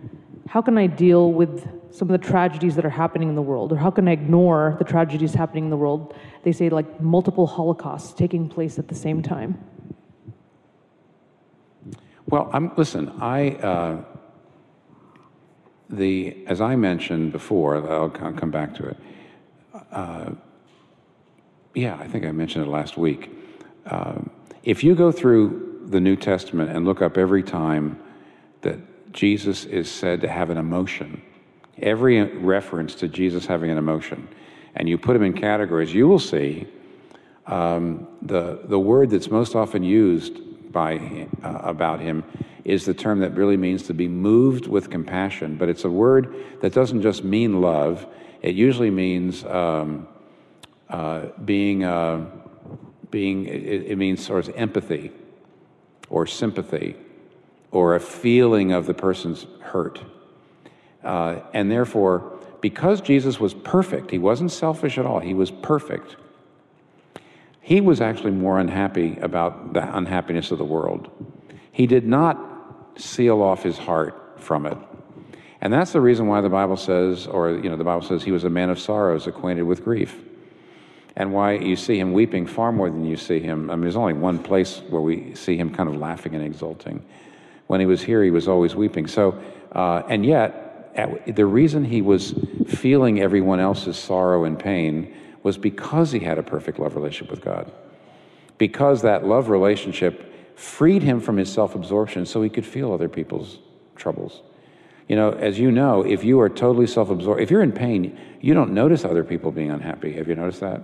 how 0.55 0.61
can 0.61 0.77
I 0.77 0.87
deal 0.87 1.33
with 1.33 1.67
some 1.93 2.09
of 2.09 2.13
the 2.17 2.25
tragedies 2.25 2.77
that 2.77 2.85
are 2.85 2.97
happening 3.03 3.27
in 3.27 3.35
the 3.35 3.41
world? 3.41 3.73
Or 3.73 3.75
how 3.75 3.91
can 3.91 4.07
I 4.07 4.13
ignore 4.13 4.77
the 4.79 4.85
tragedies 4.85 5.33
happening 5.33 5.65
in 5.65 5.69
the 5.69 5.75
world? 5.75 6.15
They 6.43 6.53
say 6.53 6.69
like 6.69 7.01
multiple 7.01 7.45
holocausts 7.45 8.13
taking 8.13 8.47
place 8.47 8.79
at 8.79 8.87
the 8.87 8.95
same 8.95 9.21
time. 9.21 9.59
Well, 12.27 12.49
I'm, 12.53 12.71
listen, 12.77 13.11
I, 13.19 13.49
uh, 13.55 14.05
the, 15.89 16.37
as 16.47 16.61
I 16.61 16.77
mentioned 16.77 17.33
before, 17.33 17.75
I'll 17.91 18.09
come 18.09 18.49
back 18.49 18.75
to 18.75 18.87
it. 18.87 18.97
Uh, 19.91 20.29
yeah, 21.73 21.97
I 21.97 22.07
think 22.07 22.23
I 22.23 22.31
mentioned 22.31 22.65
it 22.65 22.69
last 22.69 22.95
week. 22.95 23.29
Uh, 23.85 24.19
if 24.63 24.85
you 24.85 24.95
go 24.95 25.11
through 25.11 25.81
the 25.87 25.99
New 25.99 26.15
Testament 26.15 26.71
and 26.71 26.85
look 26.85 27.01
up 27.01 27.17
every 27.17 27.43
time 27.43 27.99
that 28.61 28.79
Jesus 29.15 29.63
is 29.63 29.89
said 29.89 30.19
to 30.21 30.27
have 30.27 30.49
an 30.49 30.57
emotion. 30.57 31.21
every 31.81 32.21
reference 32.21 32.95
to 32.95 33.07
Jesus 33.07 33.45
having 33.45 33.71
an 33.71 33.77
emotion, 33.77 34.27
and 34.75 34.87
you 34.87 34.97
put 34.97 35.13
them 35.13 35.23
in 35.23 35.33
categories, 35.33 35.93
you 35.93 36.07
will 36.07 36.19
see 36.19 36.67
um, 37.47 38.07
the, 38.21 38.61
the 38.65 38.79
word 38.79 39.09
that's 39.09 39.29
most 39.29 39.55
often 39.55 39.83
used 39.83 40.71
by, 40.71 41.27
uh, 41.43 41.59
about 41.63 41.99
him 41.99 42.23
is 42.65 42.85
the 42.85 42.93
term 42.93 43.19
that 43.19 43.33
really 43.35 43.57
means 43.57 43.83
to 43.83 43.93
be 43.93 44.07
moved 44.07 44.67
with 44.67 44.89
compassion, 44.89 45.55
but 45.55 45.69
it's 45.69 45.85
a 45.85 45.89
word 45.89 46.33
that 46.61 46.73
doesn't 46.73 47.01
just 47.01 47.23
mean 47.23 47.61
love, 47.61 48.05
it 48.41 48.55
usually 48.55 48.89
means 48.89 49.45
um, 49.45 50.07
uh, 50.89 51.27
being, 51.45 51.83
uh, 51.83 52.25
being 53.11 53.45
it, 53.45 53.91
it 53.91 53.97
means 53.97 54.25
sort 54.25 54.47
of 54.47 54.55
empathy 54.55 55.11
or 56.09 56.25
sympathy 56.27 56.95
or 57.75 57.93
a 57.93 57.99
feeling 57.99 58.71
of 58.71 58.85
the 58.85 58.93
person's 58.93 59.45
hurt. 59.59 59.99
Uh, 61.03 61.41
and 61.53 61.69
therefore, 61.69 62.39
because 62.61 63.01
Jesus 63.01 63.37
was 63.37 63.53
perfect, 63.53 64.11
he 64.11 64.17
wasn't 64.17 64.49
selfish 64.49 64.97
at 64.97 65.05
all, 65.05 65.19
he 65.19 65.33
was 65.33 65.51
perfect. 65.51 66.15
He 67.59 67.81
was 67.81 67.99
actually 67.99 68.31
more 68.31 68.59
unhappy 68.59 69.17
about 69.17 69.73
the 69.73 69.93
unhappiness 69.93 70.51
of 70.51 70.57
the 70.57 70.63
world. 70.63 71.09
He 71.73 71.85
did 71.85 72.07
not 72.07 72.39
seal 72.95 73.41
off 73.41 73.63
his 73.63 73.77
heart 73.77 74.39
from 74.39 74.65
it. 74.65 74.77
And 75.59 75.73
that's 75.73 75.91
the 75.91 75.99
reason 75.99 76.27
why 76.27 76.39
the 76.39 76.49
Bible 76.49 76.77
says, 76.77 77.27
or, 77.27 77.51
you 77.51 77.69
know, 77.69 77.75
the 77.75 77.83
Bible 77.83 78.07
says 78.07 78.23
he 78.23 78.31
was 78.31 78.45
a 78.45 78.49
man 78.49 78.69
of 78.69 78.79
sorrows, 78.79 79.27
acquainted 79.27 79.63
with 79.63 79.83
grief. 79.83 80.17
And 81.17 81.33
why 81.33 81.55
you 81.55 81.75
see 81.75 81.99
him 81.99 82.13
weeping 82.13 82.47
far 82.47 82.71
more 82.71 82.89
than 82.89 83.03
you 83.03 83.17
see 83.17 83.41
him. 83.41 83.69
I 83.69 83.75
mean, 83.75 83.81
there's 83.81 83.97
only 83.97 84.13
one 84.13 84.39
place 84.39 84.81
where 84.89 85.01
we 85.01 85.35
see 85.35 85.57
him 85.57 85.75
kind 85.75 85.89
of 85.89 85.97
laughing 85.97 86.35
and 86.35 86.43
exulting. 86.43 87.03
When 87.67 87.79
he 87.79 87.85
was 87.85 88.01
here, 88.01 88.23
he 88.23 88.31
was 88.31 88.47
always 88.47 88.75
weeping. 88.75 89.07
So, 89.07 89.41
uh, 89.71 90.03
and 90.07 90.25
yet, 90.25 90.91
at, 90.95 91.35
the 91.35 91.45
reason 91.45 91.83
he 91.83 92.01
was 92.01 92.33
feeling 92.67 93.19
everyone 93.19 93.59
else's 93.59 93.97
sorrow 93.97 94.45
and 94.45 94.57
pain 94.57 95.13
was 95.43 95.57
because 95.57 96.11
he 96.11 96.19
had 96.19 96.37
a 96.37 96.43
perfect 96.43 96.79
love 96.79 96.95
relationship 96.95 97.29
with 97.29 97.41
God. 97.41 97.71
Because 98.57 99.01
that 99.01 99.25
love 99.25 99.49
relationship 99.49 100.57
freed 100.57 101.03
him 101.03 101.19
from 101.19 101.37
his 101.37 101.51
self 101.51 101.75
absorption 101.75 102.25
so 102.25 102.41
he 102.41 102.49
could 102.49 102.65
feel 102.65 102.93
other 102.93 103.09
people's 103.09 103.59
troubles. 103.95 104.41
You 105.07 105.15
know, 105.15 105.31
as 105.31 105.59
you 105.59 105.71
know, 105.71 106.01
if 106.01 106.23
you 106.23 106.39
are 106.39 106.49
totally 106.49 106.87
self 106.87 107.09
absorbed, 107.09 107.41
if 107.41 107.51
you're 107.51 107.61
in 107.61 107.71
pain, 107.71 108.17
you 108.41 108.53
don't 108.53 108.73
notice 108.73 109.05
other 109.05 109.23
people 109.23 109.51
being 109.51 109.71
unhappy. 109.71 110.13
Have 110.13 110.27
you 110.27 110.35
noticed 110.35 110.61
that? 110.61 110.81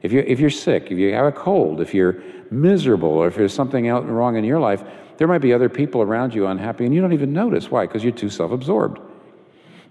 If 0.00 0.12
you're, 0.12 0.22
if 0.22 0.38
you're 0.38 0.50
sick, 0.50 0.90
if 0.90 0.98
you 0.98 1.12
have 1.12 1.26
a 1.26 1.32
cold, 1.32 1.80
if 1.80 1.92
you're 1.92 2.22
miserable, 2.50 3.10
or 3.10 3.28
if 3.28 3.36
there's 3.36 3.54
something 3.54 3.88
out 3.88 4.08
wrong 4.08 4.36
in 4.36 4.44
your 4.44 4.60
life, 4.60 4.82
there 5.18 5.26
might 5.26 5.38
be 5.38 5.52
other 5.52 5.68
people 5.68 6.00
around 6.00 6.34
you 6.34 6.46
unhappy 6.46 6.84
and 6.84 6.94
you 6.94 7.00
don't 7.00 7.12
even 7.12 7.32
notice. 7.32 7.70
Why? 7.70 7.86
Because 7.86 8.02
you're 8.02 8.12
too 8.12 8.30
self 8.30 8.52
absorbed. 8.52 9.00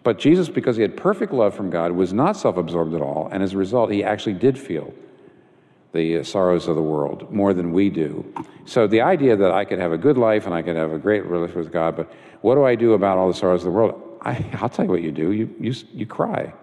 But 0.04 0.20
Jesus, 0.20 0.48
because 0.48 0.78
he 0.78 0.82
had 0.82 0.96
perfect 0.96 1.34
love 1.34 1.54
from 1.54 1.70
God, 1.70 1.92
was 1.92 2.14
not 2.14 2.38
self 2.38 2.58
absorbed 2.58 2.94
at 2.94 3.02
all, 3.02 3.30
and 3.32 3.44
as 3.44 3.54
a 3.54 3.58
result, 3.58 3.92
he 3.92 4.04
actually 4.04 4.36
did 4.36 4.58
feel 4.58 4.94
the 5.94 6.20
uh, 6.20 6.24
sorrows 6.24 6.68
of 6.68 6.76
the 6.76 6.82
world 6.82 7.32
more 7.32 7.54
than 7.54 7.72
we 7.72 7.90
do. 7.90 8.26
So 8.66 8.88
the 8.88 9.02
idea 9.02 9.36
that 9.36 9.52
I 9.52 9.66
could 9.66 9.80
have 9.80 9.92
a 9.92 9.98
good 9.98 10.18
life 10.18 10.46
and 10.46 10.54
I 10.54 10.62
could 10.62 10.76
have 10.76 10.92
a 10.92 10.98
great 10.98 11.26
relationship 11.26 11.58
with 11.58 11.74
God, 11.74 11.96
but 11.96 12.12
what 12.42 12.56
do 12.56 12.64
I 12.64 12.76
do 12.76 12.94
about 12.94 13.18
all 13.18 13.28
the 13.28 13.34
sorrows 13.34 13.62
of 13.62 13.66
the 13.66 13.72
world? 13.72 14.02
I, 14.22 14.46
will 14.62 14.70
tell 14.70 14.86
you 14.86 14.92
what 14.92 15.02
you 15.02 15.12
do. 15.12 15.32
You, 15.32 15.54
you, 15.60 15.74
you 15.94 16.06
cry, 16.06 16.54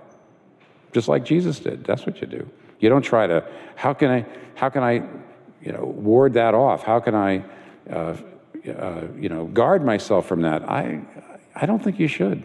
just 0.93 1.09
like 1.09 1.25
Jesus 1.25 1.59
did. 1.59 1.85
That's 1.85 2.07
what 2.07 2.21
you 2.21 2.27
do. 2.27 2.49
You 2.81 2.89
don't 2.89 3.03
try 3.03 3.27
to, 3.27 3.47
how 3.77 3.95
can 3.95 4.11
I, 4.11 4.27
how 4.55 4.69
can 4.69 4.83
I, 4.83 5.03
you 5.65 5.73
know, 5.73 5.85
ward 5.85 6.35
that 6.35 6.55
off? 6.55 6.83
How 6.83 7.01
can 7.01 7.15
I, 7.15 7.45
uh, 7.91 8.17
uh, 8.69 9.07
you 9.19 9.29
know, 9.29 9.47
guard 9.47 9.85
myself 9.85 10.27
from 10.27 10.43
that? 10.43 10.69
I, 10.69 11.01
I 11.57 11.67
don't 11.67 11.83
think 11.83 11.99
you 11.99 12.09
should. 12.09 12.43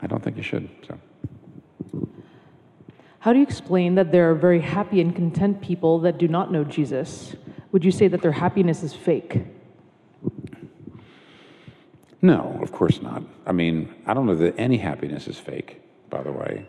I 0.00 0.06
don't 0.06 0.22
think 0.22 0.36
you 0.36 0.42
should. 0.42 0.68
So. 0.86 0.98
How 3.20 3.32
do 3.32 3.40
you 3.40 3.44
explain 3.44 3.96
that 3.96 4.12
there 4.12 4.30
are 4.30 4.34
very 4.34 4.60
happy 4.60 5.00
and 5.00 5.14
content 5.14 5.60
people 5.60 5.98
that 6.00 6.18
do 6.18 6.28
not 6.28 6.52
know 6.52 6.62
Jesus? 6.62 7.34
Would 7.72 7.84
you 7.84 7.90
say 7.90 8.06
that 8.08 8.22
their 8.22 8.32
happiness 8.32 8.82
is 8.84 8.94
fake? 8.94 9.42
No, 12.22 12.58
of 12.62 12.72
course 12.72 13.02
not. 13.02 13.22
I 13.46 13.52
mean, 13.52 13.92
I 14.06 14.14
don't 14.14 14.26
know 14.26 14.36
that 14.36 14.54
any 14.58 14.76
happiness 14.76 15.28
is 15.28 15.38
fake, 15.38 15.80
by 16.10 16.22
the 16.22 16.32
way. 16.32 16.66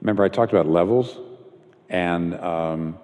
Remember, 0.00 0.24
I 0.24 0.28
talked 0.28 0.52
about 0.52 0.66
levels, 0.66 1.18
and 1.88 2.34
um, 2.34 2.98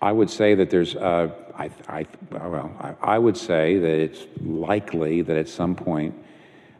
I 0.00 0.12
would 0.12 0.30
say 0.30 0.54
that 0.54 0.70
there's, 0.70 0.94
uh, 0.94 1.30
I, 1.56 1.70
I, 1.88 2.06
well, 2.30 2.70
I, 2.80 3.14
I, 3.14 3.18
would 3.18 3.36
say 3.36 3.78
that 3.78 3.98
it's 3.98 4.26
likely 4.40 5.22
that 5.22 5.36
at 5.36 5.48
some 5.48 5.74
point 5.74 6.14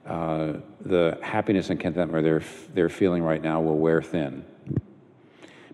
uh, 0.07 0.55
the 0.81 1.19
happiness 1.21 1.71
and 1.71 1.81
contentment 1.81 2.23
they're, 2.23 2.43
they're 2.75 2.89
feeling 2.89 3.23
right 3.23 3.43
now 3.43 3.61
will 3.61 3.79
wear 3.79 4.01
thin 4.01 4.45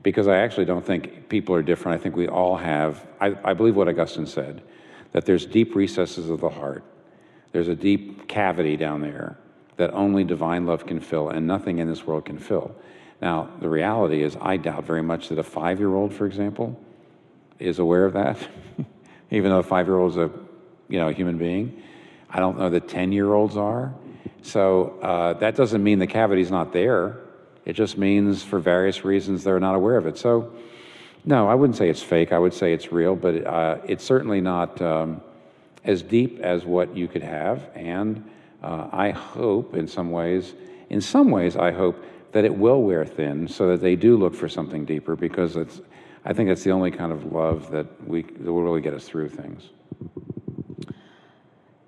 because 0.04 0.28
I 0.28 0.36
actually 0.38 0.66
don't 0.66 0.84
think 0.84 1.28
people 1.28 1.54
are 1.54 1.62
different. 1.62 1.98
I 1.98 2.02
think 2.02 2.14
we 2.14 2.28
all 2.28 2.56
have, 2.56 3.04
I, 3.20 3.36
I 3.42 3.54
believe 3.54 3.74
what 3.74 3.88
Augustine 3.88 4.26
said, 4.26 4.62
that 5.12 5.24
there's 5.24 5.46
deep 5.46 5.74
recesses 5.74 6.30
of 6.30 6.40
the 6.40 6.50
heart. 6.50 6.84
There's 7.52 7.68
a 7.68 7.74
deep 7.74 8.28
cavity 8.28 8.76
down 8.76 9.00
there 9.00 9.38
that 9.76 9.92
only 9.92 10.22
divine 10.22 10.66
love 10.66 10.86
can 10.86 11.00
fill, 11.00 11.30
and 11.30 11.46
nothing 11.46 11.78
in 11.78 11.88
this 11.88 12.06
world 12.06 12.26
can 12.26 12.38
fill. 12.38 12.76
Now, 13.20 13.50
the 13.60 13.68
reality 13.68 14.22
is, 14.22 14.36
I 14.40 14.56
doubt 14.56 14.84
very 14.84 15.02
much 15.02 15.30
that 15.30 15.38
a 15.38 15.42
five 15.42 15.78
year 15.78 15.94
old, 15.94 16.12
for 16.12 16.26
example, 16.26 16.78
is 17.64 17.78
aware 17.78 18.04
of 18.04 18.12
that, 18.12 18.38
even 19.30 19.50
though 19.50 19.58
a 19.58 19.62
five 19.62 19.86
year 19.86 19.96
old 19.96 20.12
is 20.12 20.18
a 20.18 20.30
you 20.88 20.98
know, 20.98 21.08
a 21.08 21.12
human 21.12 21.38
being. 21.38 21.82
I 22.30 22.40
don't 22.40 22.58
know 22.58 22.70
that 22.70 22.88
10 22.88 23.12
year 23.12 23.32
olds 23.32 23.56
are. 23.56 23.94
So 24.42 24.98
uh, 25.00 25.32
that 25.34 25.56
doesn't 25.56 25.82
mean 25.82 25.98
the 25.98 26.06
cavity's 26.06 26.50
not 26.50 26.72
there. 26.72 27.18
It 27.64 27.74
just 27.74 27.96
means 27.96 28.42
for 28.42 28.58
various 28.58 29.04
reasons 29.04 29.44
they're 29.44 29.60
not 29.60 29.74
aware 29.74 29.96
of 29.96 30.06
it. 30.06 30.18
So, 30.18 30.52
no, 31.24 31.48
I 31.48 31.54
wouldn't 31.54 31.76
say 31.76 31.88
it's 31.88 32.02
fake. 32.02 32.32
I 32.32 32.38
would 32.38 32.52
say 32.52 32.74
it's 32.74 32.92
real, 32.92 33.16
but 33.16 33.46
uh, 33.46 33.78
it's 33.86 34.04
certainly 34.04 34.40
not 34.40 34.82
um, 34.82 35.22
as 35.82 36.02
deep 36.02 36.40
as 36.40 36.64
what 36.64 36.94
you 36.94 37.08
could 37.08 37.22
have. 37.22 37.70
And 37.74 38.28
uh, 38.62 38.88
I 38.92 39.10
hope, 39.10 39.74
in 39.74 39.88
some 39.88 40.10
ways, 40.10 40.52
in 40.90 41.00
some 41.00 41.30
ways, 41.30 41.56
I 41.56 41.72
hope 41.72 42.04
that 42.32 42.44
it 42.44 42.54
will 42.54 42.82
wear 42.82 43.06
thin, 43.06 43.48
so 43.48 43.68
that 43.68 43.80
they 43.80 43.96
do 43.96 44.16
look 44.18 44.34
for 44.34 44.48
something 44.48 44.84
deeper, 44.84 45.16
because 45.16 45.56
it's. 45.56 45.80
I 46.24 46.32
think 46.32 46.48
it's 46.48 46.64
the 46.64 46.70
only 46.70 46.90
kind 46.90 47.12
of 47.12 47.32
love 47.32 47.70
that 47.70 47.86
we 48.08 48.22
that 48.22 48.52
will 48.52 48.62
really 48.62 48.80
get 48.80 48.94
us 48.94 49.06
through 49.06 49.28
things. 49.28 49.70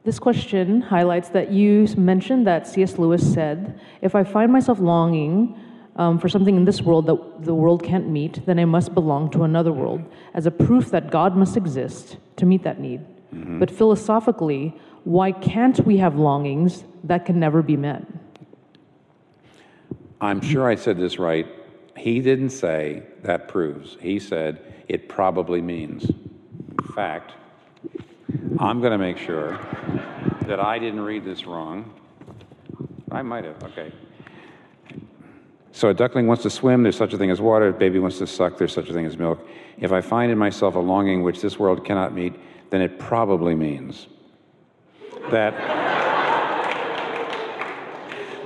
This 0.04 0.18
question 0.20 0.82
highlights 0.82 1.30
that 1.30 1.50
you 1.50 1.88
mentioned 1.96 2.46
that 2.46 2.68
C.S. 2.68 2.96
Lewis 2.98 3.32
said, 3.32 3.80
If 4.02 4.14
I 4.14 4.22
find 4.22 4.52
myself 4.52 4.78
longing 4.78 5.58
um, 5.96 6.18
for 6.20 6.28
something 6.28 6.54
in 6.54 6.64
this 6.64 6.80
world 6.80 7.06
that 7.06 7.44
the 7.44 7.54
world 7.54 7.82
can't 7.82 8.08
meet, 8.08 8.44
then 8.46 8.58
I 8.60 8.66
must 8.66 8.94
belong 8.94 9.30
to 9.30 9.42
another 9.42 9.72
world 9.72 10.02
as 10.34 10.46
a 10.46 10.50
proof 10.50 10.90
that 10.90 11.10
God 11.10 11.36
must 11.36 11.56
exist 11.56 12.18
to 12.36 12.46
meet 12.46 12.62
that 12.62 12.78
need. 12.78 13.00
Mm-hmm. 13.34 13.58
But 13.58 13.70
philosophically, 13.70 14.78
why 15.02 15.32
can't 15.32 15.84
we 15.84 15.96
have 15.96 16.16
longings 16.16 16.84
that 17.02 17.24
can 17.24 17.40
never 17.40 17.62
be 17.62 17.76
met? 17.76 18.04
I'm 20.20 20.40
sure 20.40 20.68
I 20.68 20.76
said 20.76 20.98
this 20.98 21.18
right. 21.18 21.46
He 21.96 22.20
didn't 22.20 22.50
say 22.50 23.02
that 23.22 23.48
proves. 23.48 23.96
He 24.00 24.18
said 24.18 24.74
it 24.88 25.08
probably 25.08 25.60
means. 25.60 26.04
In 26.08 26.94
fact. 26.94 27.32
I'm 28.58 28.80
going 28.80 28.92
to 28.92 28.98
make 28.98 29.18
sure 29.18 29.58
that 30.46 30.60
I 30.60 30.78
didn't 30.78 31.00
read 31.00 31.24
this 31.24 31.46
wrong. 31.46 31.92
I 33.10 33.22
might 33.22 33.44
have. 33.44 33.62
Okay. 33.64 33.92
So 35.72 35.90
a 35.90 35.94
duckling 35.94 36.26
wants 36.26 36.42
to 36.44 36.50
swim, 36.50 36.82
there's 36.82 36.96
such 36.96 37.12
a 37.12 37.18
thing 37.18 37.30
as 37.30 37.38
water. 37.38 37.68
A 37.68 37.72
baby 37.72 37.98
wants 37.98 38.16
to 38.18 38.26
suck, 38.26 38.56
there's 38.56 38.72
such 38.72 38.88
a 38.88 38.94
thing 38.94 39.04
as 39.04 39.18
milk. 39.18 39.46
If 39.78 39.92
I 39.92 40.00
find 40.00 40.32
in 40.32 40.38
myself 40.38 40.74
a 40.74 40.78
longing 40.78 41.22
which 41.22 41.42
this 41.42 41.58
world 41.58 41.84
cannot 41.84 42.14
meet, 42.14 42.34
then 42.70 42.80
it 42.80 42.98
probably 42.98 43.54
means 43.54 44.06
that 45.30 45.52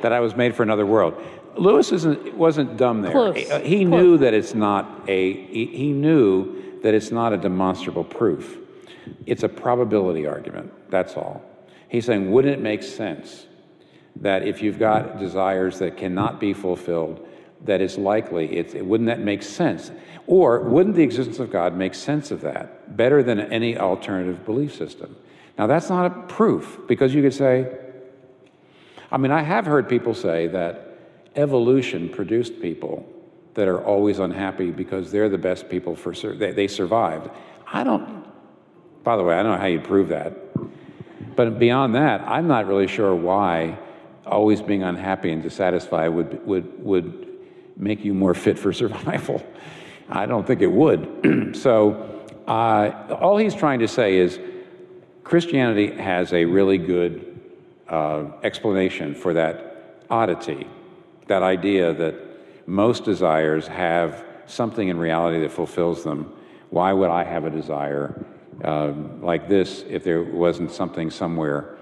that 0.02 0.12
I 0.12 0.20
was 0.20 0.34
made 0.34 0.56
for 0.56 0.62
another 0.62 0.86
world. 0.86 1.22
Lewis 1.56 1.92
isn't, 1.92 2.34
wasn't 2.34 2.76
dumb 2.76 3.02
there. 3.02 3.12
Close. 3.12 3.36
He, 3.36 3.50
uh, 3.50 3.60
he 3.60 3.84
Close. 3.84 4.02
knew 4.02 4.18
that 4.18 4.34
it's 4.34 4.54
not 4.54 5.04
a 5.08 5.32
he, 5.46 5.66
he 5.66 5.92
knew 5.92 6.80
that 6.82 6.94
it's 6.94 7.10
not 7.10 7.32
a 7.32 7.36
demonstrable 7.36 8.04
proof. 8.04 8.58
It's 9.26 9.42
a 9.42 9.48
probability 9.48 10.26
argument. 10.26 10.72
That's 10.90 11.16
all. 11.16 11.42
He's 11.88 12.06
saying, 12.06 12.30
wouldn't 12.30 12.54
it 12.54 12.60
make 12.60 12.82
sense 12.82 13.46
that 14.16 14.46
if 14.46 14.62
you've 14.62 14.78
got 14.78 15.18
desires 15.18 15.78
that 15.80 15.96
cannot 15.96 16.40
be 16.40 16.52
fulfilled, 16.52 17.26
that 17.64 17.80
it's 17.80 17.98
likely, 17.98 18.56
it's, 18.56 18.74
wouldn't 18.74 19.08
that 19.08 19.20
make 19.20 19.42
sense? 19.42 19.90
Or 20.26 20.60
wouldn't 20.60 20.94
the 20.94 21.02
existence 21.02 21.38
of 21.38 21.50
God 21.50 21.76
make 21.76 21.94
sense 21.94 22.30
of 22.30 22.40
that 22.42 22.96
better 22.96 23.22
than 23.22 23.40
any 23.40 23.76
alternative 23.76 24.44
belief 24.44 24.74
system? 24.74 25.16
Now, 25.58 25.66
that's 25.66 25.88
not 25.90 26.06
a 26.06 26.10
proof 26.26 26.80
because 26.86 27.14
you 27.14 27.22
could 27.22 27.34
say, 27.34 27.76
I 29.10 29.16
mean, 29.16 29.32
I 29.32 29.42
have 29.42 29.66
heard 29.66 29.88
people 29.88 30.14
say 30.14 30.46
that 30.48 30.89
evolution 31.36 32.08
produced 32.08 32.60
people 32.60 33.06
that 33.54 33.68
are 33.68 33.84
always 33.84 34.18
unhappy 34.18 34.70
because 34.70 35.10
they're 35.10 35.28
the 35.28 35.38
best 35.38 35.68
people 35.68 35.94
for 35.96 36.12
they, 36.14 36.52
they 36.52 36.68
survived. 36.68 37.30
I 37.66 37.84
don't. 37.84 38.24
By 39.02 39.16
the 39.16 39.22
way, 39.22 39.34
I 39.34 39.42
don't 39.42 39.52
know 39.52 39.58
how 39.58 39.66
you 39.66 39.80
prove 39.80 40.08
that, 40.08 40.34
but 41.36 41.58
beyond 41.58 41.94
that, 41.94 42.20
I'm 42.22 42.46
not 42.46 42.66
really 42.66 42.86
sure 42.86 43.14
why 43.14 43.78
always 44.26 44.60
being 44.60 44.82
unhappy 44.82 45.32
and 45.32 45.42
dissatisfied 45.42 46.10
would, 46.10 46.46
would, 46.46 46.84
would 46.84 47.28
make 47.76 48.04
you 48.04 48.14
more 48.14 48.34
fit 48.34 48.58
for 48.58 48.72
survival. 48.82 49.42
I 50.08 50.26
don't 50.26 50.46
think 50.46 50.60
it 50.60 50.70
would. 50.70 51.56
so, 51.56 52.06
uh, 52.46 53.16
all 53.20 53.36
he's 53.36 53.54
trying 53.54 53.78
to 53.78 53.88
say 53.88 54.16
is 54.16 54.38
Christianity 55.22 55.92
has 55.92 56.32
a 56.32 56.44
really 56.44 56.78
good 56.78 57.40
uh, 57.88 58.24
explanation 58.42 59.14
for 59.14 59.34
that 59.34 60.04
oddity, 60.10 60.66
that 61.30 61.44
idea 61.44 61.94
that 61.94 62.14
most 62.66 63.04
desires 63.04 63.68
have 63.68 64.24
something 64.46 64.88
in 64.88 64.98
reality 64.98 65.38
that 65.40 65.52
fulfills 65.52 66.02
them. 66.02 66.32
Why 66.70 66.92
would 66.92 67.08
I 67.08 67.22
have 67.22 67.44
a 67.44 67.50
desire 67.50 68.24
uh, 68.64 68.92
like 69.20 69.48
this 69.48 69.84
if 69.88 70.02
there 70.02 70.24
wasn't 70.24 70.72
something 70.72 71.08
somewhere 71.08 71.76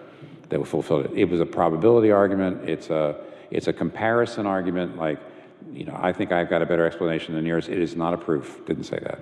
that 0.51 0.59
would 0.61 0.69
fulfill 0.69 1.01
it? 1.01 1.13
It 1.15 1.25
was 1.25 1.41
a 1.41 1.47
probability 1.47 2.11
argument. 2.11 2.69
It's 2.69 2.91
a 2.91 3.17
it's 3.51 3.69
a 3.69 3.73
comparison 3.73 4.45
argument. 4.45 4.99
Like, 4.99 5.19
you 5.73 5.87
know, 5.87 5.99
I 5.99 6.13
think 6.13 6.31
I've 6.31 6.51
got 6.51 6.61
a 6.61 6.67
better 6.67 6.85
explanation 6.85 7.35
than 7.35 7.47
yours. 7.47 7.69
It 7.69 7.79
is 7.79 7.97
not 7.97 8.13
a 8.13 8.19
proof. 8.19 8.61
Didn't 8.67 8.85
say 8.85 8.99
that. 9.01 9.21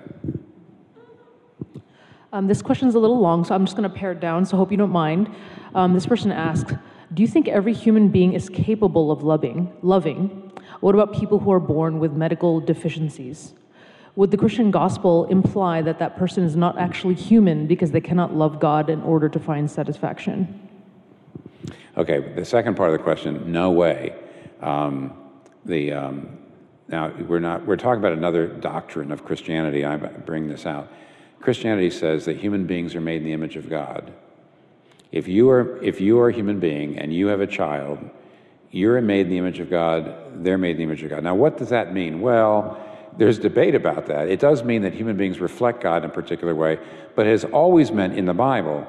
Um, 2.33 2.47
this 2.47 2.61
question 2.61 2.89
is 2.89 2.95
a 2.95 2.99
little 2.99 3.19
long, 3.19 3.45
so 3.45 3.55
I'm 3.55 3.63
just 3.63 3.77
going 3.77 3.89
to 3.89 3.95
pare 3.95 4.11
it 4.11 4.19
down. 4.19 4.45
So 4.45 4.57
hope 4.57 4.71
you 4.71 4.77
don't 4.77 4.91
mind. 4.91 5.33
Um, 5.73 5.93
this 5.93 6.05
person 6.05 6.33
asks, 6.33 6.73
"Do 7.13 7.21
you 7.21 7.27
think 7.27 7.47
every 7.47 7.73
human 7.73 8.09
being 8.09 8.33
is 8.33 8.49
capable 8.49 9.11
of 9.11 9.23
loving? 9.23 9.71
Loving? 9.81 10.51
What 10.79 10.93
about 10.93 11.13
people 11.13 11.39
who 11.39 11.51
are 11.51 11.59
born 11.59 11.99
with 11.99 12.13
medical 12.13 12.59
deficiencies? 12.59 13.53
Would 14.15 14.31
the 14.31 14.37
Christian 14.37 14.71
gospel 14.71 15.25
imply 15.25 15.83
that 15.83 15.99
that 15.99 16.17
person 16.17 16.43
is 16.43 16.55
not 16.55 16.77
actually 16.79 17.13
human 17.13 17.67
because 17.67 17.91
they 17.91 18.01
cannot 18.01 18.35
love 18.35 18.59
God 18.59 18.89
in 18.89 19.01
order 19.03 19.29
to 19.29 19.39
find 19.39 19.69
satisfaction? 19.69 20.59
Okay, 21.95 22.33
the 22.35 22.43
second 22.43 22.75
part 22.75 22.89
of 22.89 22.97
the 22.97 23.03
question, 23.03 23.51
no 23.51 23.71
way. 23.71 24.15
Um, 24.61 25.13
the, 25.65 25.93
um, 25.93 26.37
now, 26.87 27.11
we're, 27.27 27.39
not, 27.39 27.65
we're 27.65 27.75
talking 27.75 27.99
about 27.99 28.13
another 28.13 28.47
doctrine 28.47 29.11
of 29.11 29.23
Christianity. 29.23 29.85
I 29.85 29.97
bring 29.97 30.47
this 30.47 30.65
out. 30.65 30.91
Christianity 31.39 31.91
says 31.91 32.25
that 32.25 32.37
human 32.37 32.65
beings 32.65 32.95
are 32.95 33.01
made 33.01 33.17
in 33.17 33.23
the 33.23 33.33
image 33.33 33.55
of 33.55 33.69
God. 33.69 34.13
If 35.11 35.27
you 35.27 35.49
are, 35.49 35.81
if 35.83 36.01
you 36.01 36.19
are 36.19 36.29
a 36.29 36.33
human 36.33 36.59
being 36.59 36.97
and 36.97 37.13
you 37.13 37.27
have 37.27 37.41
a 37.41 37.47
child 37.47 37.99
you're 38.71 39.01
made 39.01 39.21
in 39.21 39.29
the 39.29 39.37
image 39.37 39.59
of 39.59 39.69
God, 39.69 40.43
they're 40.43 40.57
made 40.57 40.71
in 40.71 40.77
the 40.77 40.83
image 40.83 41.03
of 41.03 41.09
God. 41.09 41.23
Now, 41.23 41.35
what 41.35 41.57
does 41.57 41.69
that 41.69 41.93
mean? 41.93 42.21
Well, 42.21 42.83
there's 43.17 43.39
debate 43.39 43.75
about 43.75 44.07
that. 44.07 44.29
It 44.29 44.39
does 44.39 44.63
mean 44.63 44.83
that 44.83 44.93
human 44.93 45.17
beings 45.17 45.39
reflect 45.39 45.81
God 45.81 46.03
in 46.03 46.09
a 46.09 46.13
particular 46.13 46.53
way, 46.53 46.77
but 47.15 47.25
it 47.25 47.31
has 47.31 47.45
always 47.45 47.91
meant 47.91 48.17
in 48.17 48.25
the 48.25 48.33
Bible 48.33 48.85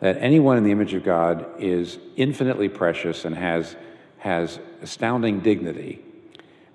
that 0.00 0.18
anyone 0.18 0.58
in 0.58 0.64
the 0.64 0.70
image 0.70 0.94
of 0.94 1.04
God 1.04 1.46
is 1.58 1.98
infinitely 2.16 2.68
precious 2.68 3.24
and 3.24 3.34
has, 3.34 3.74
has 4.18 4.60
astounding 4.82 5.40
dignity. 5.40 6.00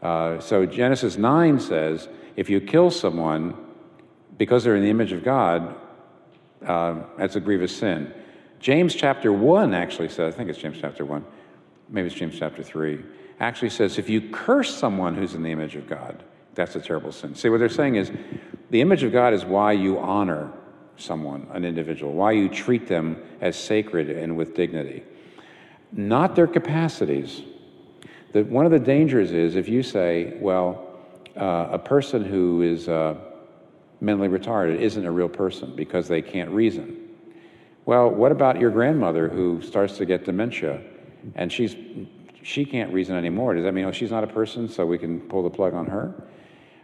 Uh, 0.02 0.40
so 0.40 0.66
Genesis 0.66 1.18
9 1.18 1.60
says 1.60 2.08
if 2.36 2.50
you 2.50 2.60
kill 2.62 2.92
someone 2.92 3.56
because 4.38 4.64
they're 4.64 4.76
in 4.76 4.84
the 4.84 4.90
image 4.90 5.12
of 5.12 5.24
God, 5.24 5.76
uh, 6.66 7.02
that's 7.18 7.36
a 7.36 7.40
grievous 7.40 7.76
sin. 7.76 8.14
James 8.60 8.96
chapter 8.96 9.32
1 9.32 9.74
actually 9.74 10.10
says, 10.10 10.34
I 10.34 10.38
think 10.38 10.50
it's 10.50 10.60
James 10.60 10.78
chapter 10.80 11.06
1 11.06 11.24
maybe 11.90 12.08
it's 12.08 12.16
James 12.16 12.38
chapter 12.38 12.64
3, 12.64 13.00
actually 13.40 13.70
says 13.70 13.98
if 13.98 14.10
you 14.10 14.22
curse 14.22 14.76
someone 14.76 15.16
who's 15.16 15.34
in 15.34 15.44
the 15.44 15.52
image 15.52 15.76
of 15.76 15.88
God, 15.88 16.24
that's 16.56 16.76
a 16.76 16.82
terrible 16.82 17.12
sin. 17.12 17.36
See, 17.36 17.50
what 17.50 17.60
they're 17.60 17.70
saying 17.70 17.96
is 17.96 18.12
the 18.70 18.82
image 18.82 19.04
of 19.04 19.12
God 19.12 19.34
is 19.34 19.46
why 19.46 19.74
you 19.74 20.00
honor 20.00 20.52
someone, 20.98 21.48
an 21.54 21.64
individual, 21.64 22.14
why 22.14 22.32
you 22.32 22.50
treat 22.50 22.88
them 22.88 23.22
as 23.42 23.56
sacred 23.56 24.10
and 24.10 24.36
with 24.36 24.56
dignity, 24.56 25.04
not 25.92 26.36
their 26.36 26.48
capacities. 26.48 27.44
That 28.34 28.48
one 28.48 28.66
of 28.66 28.72
the 28.72 28.80
dangers 28.80 29.32
is 29.32 29.56
if 29.56 29.70
you 29.70 29.84
say, 29.84 30.34
well, 30.40 30.84
uh, 31.36 31.70
a 31.72 31.80
person 31.80 32.26
who 32.26 32.64
is 32.64 32.90
uh, 32.90 33.16
mentally 34.02 34.28
retarded 34.28 34.80
isn't 34.80 35.06
a 35.06 35.12
real 35.12 35.30
person 35.30 35.76
because 35.76 36.08
they 36.08 36.22
can't 36.22 36.50
reason. 36.50 37.07
Well, 37.88 38.12
what 38.12 38.32
about 38.32 38.60
your 38.60 38.70
grandmother 38.70 39.30
who 39.30 39.62
starts 39.64 39.98
to 39.98 40.06
get 40.06 40.26
dementia? 40.26 40.82
and 41.36 41.52
she's 41.52 41.76
she 42.44 42.64
can't 42.66 42.94
reason 42.94 43.16
anymore. 43.16 43.56
Does 43.56 43.64
that 43.64 43.74
mean 43.74 43.86
oh, 43.86 43.92
she's 43.92 44.12
not 44.12 44.24
a 44.24 44.28
person, 44.28 44.70
so 44.70 44.86
we 44.86 44.98
can 44.98 45.20
pull 45.22 45.44
the 45.44 45.50
plug 45.50 45.74
on 45.74 45.86
her? 45.88 46.14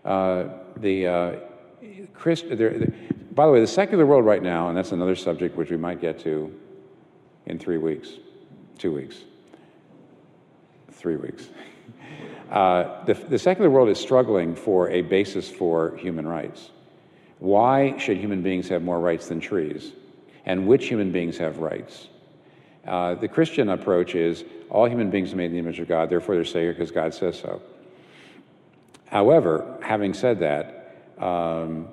Uh, 0.03 0.45
the 0.77 1.07
uh, 1.07 1.35
Christ, 2.13 2.45
there, 2.49 2.91
by 3.31 3.45
the 3.45 3.51
way, 3.51 3.61
the 3.61 3.67
secular 3.67 4.05
world 4.05 4.25
right 4.25 4.43
now, 4.43 4.67
and 4.67 4.77
that's 4.77 4.91
another 4.91 5.15
subject 5.15 5.55
which 5.55 5.69
we 5.69 5.77
might 5.77 6.01
get 6.01 6.19
to 6.19 6.53
in 7.45 7.59
three 7.59 7.77
weeks, 7.77 8.09
two 8.77 8.93
weeks, 8.93 9.17
three 10.91 11.17
weeks. 11.17 11.49
Uh, 12.51 13.03
the, 13.05 13.15
the 13.15 13.39
secular 13.39 13.67
world 13.67 13.89
is 13.89 13.99
struggling 13.99 14.55
for 14.55 14.87
a 14.91 15.01
basis 15.01 15.49
for 15.49 15.97
human 15.97 16.27
rights. 16.27 16.69
Why 17.39 17.97
should 17.97 18.17
human 18.17 18.43
beings 18.43 18.69
have 18.69 18.83
more 18.83 18.99
rights 18.99 19.27
than 19.27 19.39
trees? 19.39 19.93
And 20.45 20.67
which 20.67 20.87
human 20.87 21.11
beings 21.11 21.37
have 21.37 21.59
rights? 21.59 22.07
Uh, 22.85 23.15
the 23.15 23.27
Christian 23.27 23.69
approach 23.69 24.13
is 24.13 24.43
all 24.69 24.85
human 24.85 25.09
beings 25.09 25.33
are 25.33 25.37
made 25.37 25.45
in 25.45 25.53
the 25.53 25.59
image 25.59 25.79
of 25.79 25.87
God, 25.87 26.09
therefore 26.09 26.35
they're 26.35 26.43
sacred 26.43 26.77
because 26.77 26.91
God 26.91 27.13
says 27.13 27.39
so. 27.39 27.61
However, 29.05 29.77
having 29.81 30.13
said 30.13 30.39
that, 30.39 30.97
um, 31.17 31.87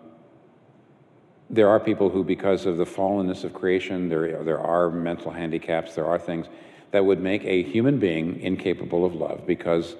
there 1.48 1.68
are 1.68 1.78
people 1.78 2.08
who, 2.08 2.24
because 2.24 2.64
of 2.64 2.76
the 2.76 2.84
fallenness 2.84 3.44
of 3.44 3.52
creation, 3.52 4.08
there, 4.08 4.42
there 4.42 4.58
are 4.58 4.90
mental 4.90 5.30
handicaps, 5.30 5.94
there 5.94 6.06
are 6.06 6.18
things 6.18 6.46
that 6.92 7.04
would 7.04 7.20
make 7.20 7.44
a 7.44 7.62
human 7.62 7.98
being 7.98 8.40
incapable 8.40 9.04
of 9.04 9.14
love 9.14 9.46
because 9.46 9.96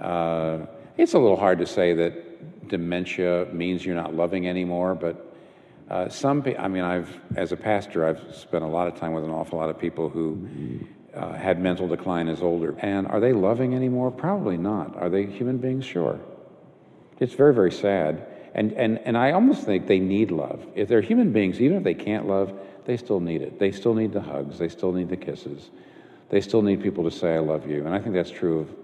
uh, 0.00 0.66
it's 0.96 1.14
a 1.14 1.18
little 1.18 1.36
hard 1.36 1.58
to 1.58 1.66
say 1.66 1.94
that 1.94 2.68
dementia 2.68 3.46
means 3.52 3.84
you're 3.84 3.94
not 3.94 4.14
loving 4.14 4.48
anymore, 4.48 4.94
but 4.94 5.27
uh, 5.90 6.08
some, 6.08 6.44
I 6.58 6.68
mean, 6.68 6.82
I've 6.82 7.20
as 7.36 7.52
a 7.52 7.56
pastor, 7.56 8.04
I've 8.04 8.34
spent 8.34 8.64
a 8.64 8.66
lot 8.66 8.88
of 8.88 8.98
time 8.98 9.12
with 9.12 9.24
an 9.24 9.30
awful 9.30 9.58
lot 9.58 9.70
of 9.70 9.78
people 9.78 10.08
who 10.08 10.48
uh, 11.14 11.32
had 11.32 11.60
mental 11.60 11.88
decline 11.88 12.28
as 12.28 12.42
older. 12.42 12.76
And 12.78 13.06
are 13.06 13.20
they 13.20 13.32
loving 13.32 13.74
anymore? 13.74 14.10
Probably 14.10 14.56
not. 14.56 14.96
Are 14.96 15.08
they 15.08 15.24
human 15.26 15.58
beings? 15.58 15.84
Sure. 15.84 16.20
It's 17.18 17.34
very, 17.34 17.54
very 17.54 17.72
sad. 17.72 18.26
And, 18.54 18.72
and, 18.72 18.98
and 18.98 19.16
I 19.16 19.32
almost 19.32 19.64
think 19.64 19.86
they 19.86 19.98
need 19.98 20.30
love. 20.30 20.66
If 20.74 20.88
they're 20.88 21.00
human 21.00 21.32
beings, 21.32 21.60
even 21.60 21.78
if 21.78 21.84
they 21.84 21.94
can't 21.94 22.26
love, 22.26 22.52
they 22.84 22.96
still 22.96 23.20
need 23.20 23.42
it. 23.42 23.58
They 23.58 23.72
still 23.72 23.94
need 23.94 24.12
the 24.12 24.20
hugs. 24.20 24.58
They 24.58 24.68
still 24.68 24.92
need 24.92 25.08
the 25.08 25.16
kisses. 25.16 25.70
They 26.30 26.40
still 26.40 26.62
need 26.62 26.82
people 26.82 27.04
to 27.04 27.10
say, 27.10 27.34
I 27.34 27.38
love 27.38 27.68
you. 27.68 27.84
And 27.86 27.94
I 27.94 27.98
think 27.98 28.14
that's 28.14 28.30
true 28.30 28.60
of 28.60 28.74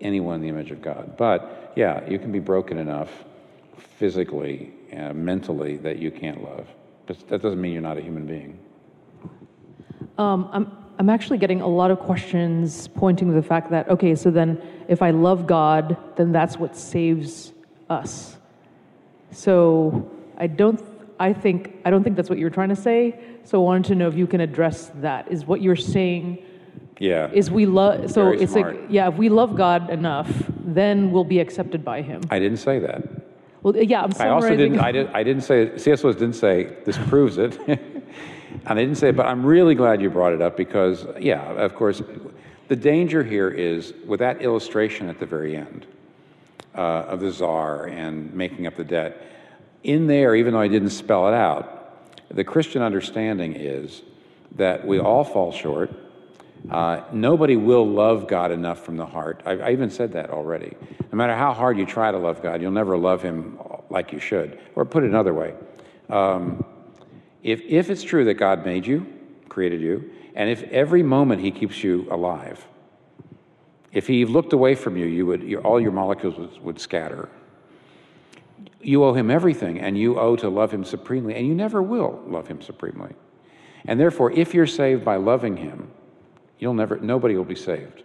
anyone 0.00 0.36
in 0.36 0.40
the 0.42 0.48
image 0.48 0.70
of 0.70 0.82
God. 0.82 1.16
But 1.16 1.72
yeah, 1.76 2.08
you 2.08 2.18
can 2.18 2.32
be 2.32 2.38
broken 2.38 2.78
enough 2.78 3.10
physically, 3.78 4.72
uh, 4.96 5.12
mentally, 5.12 5.76
that 5.78 5.98
you 5.98 6.10
can't 6.10 6.42
love. 6.42 6.66
But 7.06 7.28
that 7.28 7.42
doesn't 7.42 7.60
mean 7.60 7.72
you're 7.72 7.82
not 7.82 7.98
a 7.98 8.00
human 8.00 8.26
being. 8.26 8.58
Um, 10.18 10.48
I'm, 10.52 10.72
I'm 10.98 11.10
actually 11.10 11.38
getting 11.38 11.60
a 11.60 11.66
lot 11.66 11.90
of 11.90 11.98
questions 11.98 12.88
pointing 12.88 13.28
to 13.28 13.34
the 13.34 13.42
fact 13.42 13.70
that, 13.70 13.88
okay, 13.88 14.14
so 14.14 14.30
then 14.30 14.62
if 14.88 15.02
I 15.02 15.10
love 15.10 15.46
God, 15.46 15.96
then 16.16 16.32
that's 16.32 16.56
what 16.56 16.76
saves 16.76 17.52
us. 17.90 18.36
So 19.30 20.10
I 20.38 20.46
don't, 20.46 20.80
I 21.18 21.32
think, 21.32 21.76
I 21.84 21.90
don't 21.90 22.04
think 22.04 22.16
that's 22.16 22.30
what 22.30 22.38
you're 22.38 22.50
trying 22.50 22.68
to 22.68 22.76
say. 22.76 23.18
So 23.44 23.60
I 23.60 23.64
wanted 23.64 23.86
to 23.86 23.94
know 23.96 24.08
if 24.08 24.14
you 24.14 24.26
can 24.26 24.40
address 24.40 24.90
that. 24.96 25.30
Is 25.30 25.44
what 25.44 25.60
you're 25.60 25.76
saying 25.76 26.38
yeah. 26.98 27.30
Is 27.32 27.50
we 27.50 27.66
love 27.66 28.10
so 28.10 28.24
Very 28.24 28.42
it's 28.42 28.52
smart. 28.52 28.80
like 28.80 28.86
yeah, 28.88 29.08
if 29.08 29.16
we 29.16 29.28
love 29.28 29.56
God 29.56 29.90
enough, 29.90 30.30
then 30.64 31.10
we'll 31.10 31.24
be 31.24 31.40
accepted 31.40 31.84
by 31.84 32.02
him. 32.02 32.22
I 32.30 32.38
didn't 32.38 32.58
say 32.58 32.78
that. 32.80 33.02
Well, 33.64 33.74
yeah, 33.74 34.02
I'm 34.02 34.12
sorry. 34.12 34.28
I 34.28 34.32
also 34.34 34.54
didn't. 34.54 34.78
I, 34.78 34.92
did, 34.92 35.08
I 35.08 35.22
didn't 35.22 35.42
say. 35.42 35.78
C.S. 35.78 36.04
Lewis 36.04 36.16
didn't 36.16 36.36
say 36.36 36.76
this 36.84 36.98
proves 37.08 37.38
it, 37.38 37.58
and 37.66 38.02
I 38.66 38.74
didn't 38.74 38.96
say. 38.96 39.10
But 39.10 39.24
I'm 39.24 39.44
really 39.44 39.74
glad 39.74 40.02
you 40.02 40.10
brought 40.10 40.34
it 40.34 40.42
up 40.42 40.54
because, 40.54 41.06
yeah, 41.18 41.40
of 41.54 41.74
course, 41.74 42.02
the 42.68 42.76
danger 42.76 43.24
here 43.24 43.48
is 43.48 43.94
with 44.06 44.20
that 44.20 44.42
illustration 44.42 45.08
at 45.08 45.18
the 45.18 45.24
very 45.24 45.56
end 45.56 45.86
uh, 46.74 47.06
of 47.08 47.20
the 47.20 47.30
czar 47.30 47.86
and 47.86 48.34
making 48.34 48.66
up 48.66 48.76
the 48.76 48.84
debt. 48.84 49.30
In 49.82 50.06
there, 50.06 50.34
even 50.34 50.52
though 50.52 50.60
I 50.60 50.68
didn't 50.68 50.90
spell 50.90 51.26
it 51.28 51.34
out, 51.34 52.06
the 52.28 52.44
Christian 52.44 52.82
understanding 52.82 53.54
is 53.54 54.02
that 54.56 54.86
we 54.86 54.98
all 54.98 55.24
fall 55.24 55.52
short. 55.52 55.90
Uh, 56.70 57.02
nobody 57.12 57.56
will 57.56 57.86
love 57.86 58.26
God 58.26 58.50
enough 58.50 58.84
from 58.84 58.96
the 58.96 59.04
heart. 59.04 59.42
I, 59.44 59.52
I 59.52 59.72
even 59.72 59.90
said 59.90 60.12
that 60.12 60.30
already. 60.30 60.74
No 61.12 61.16
matter 61.16 61.34
how 61.34 61.52
hard 61.52 61.78
you 61.78 61.84
try 61.84 62.10
to 62.10 62.18
love 62.18 62.42
God, 62.42 62.62
you'll 62.62 62.70
never 62.70 62.96
love 62.96 63.22
Him 63.22 63.58
like 63.90 64.12
you 64.12 64.18
should. 64.18 64.58
Or 64.74 64.84
put 64.84 65.04
it 65.04 65.10
another 65.10 65.34
way 65.34 65.54
um, 66.08 66.64
if, 67.42 67.60
if 67.62 67.90
it's 67.90 68.02
true 68.02 68.24
that 68.26 68.34
God 68.34 68.64
made 68.64 68.86
you, 68.86 69.06
created 69.48 69.80
you, 69.80 70.10
and 70.34 70.50
if 70.50 70.62
every 70.64 71.02
moment 71.02 71.40
He 71.40 71.50
keeps 71.50 71.82
you 71.84 72.06
alive, 72.10 72.66
if 73.92 74.06
He 74.06 74.24
looked 74.24 74.52
away 74.52 74.74
from 74.74 74.96
you, 74.96 75.06
you 75.06 75.26
would, 75.26 75.42
your, 75.42 75.60
all 75.60 75.80
your 75.80 75.92
molecules 75.92 76.36
would, 76.36 76.62
would 76.62 76.80
scatter. 76.80 77.28
You 78.80 79.04
owe 79.04 79.14
Him 79.14 79.30
everything, 79.30 79.80
and 79.80 79.96
you 79.96 80.18
owe 80.18 80.36
to 80.36 80.48
love 80.48 80.72
Him 80.72 80.84
supremely, 80.84 81.34
and 81.34 81.46
you 81.46 81.54
never 81.54 81.82
will 81.82 82.22
love 82.26 82.48
Him 82.48 82.60
supremely. 82.60 83.14
And 83.86 84.00
therefore, 84.00 84.32
if 84.32 84.54
you're 84.54 84.66
saved 84.66 85.04
by 85.04 85.16
loving 85.16 85.58
Him, 85.58 85.90
You'll 86.58 86.74
never, 86.74 86.96
nobody 86.98 87.36
will 87.36 87.44
be 87.44 87.54
saved. 87.54 88.02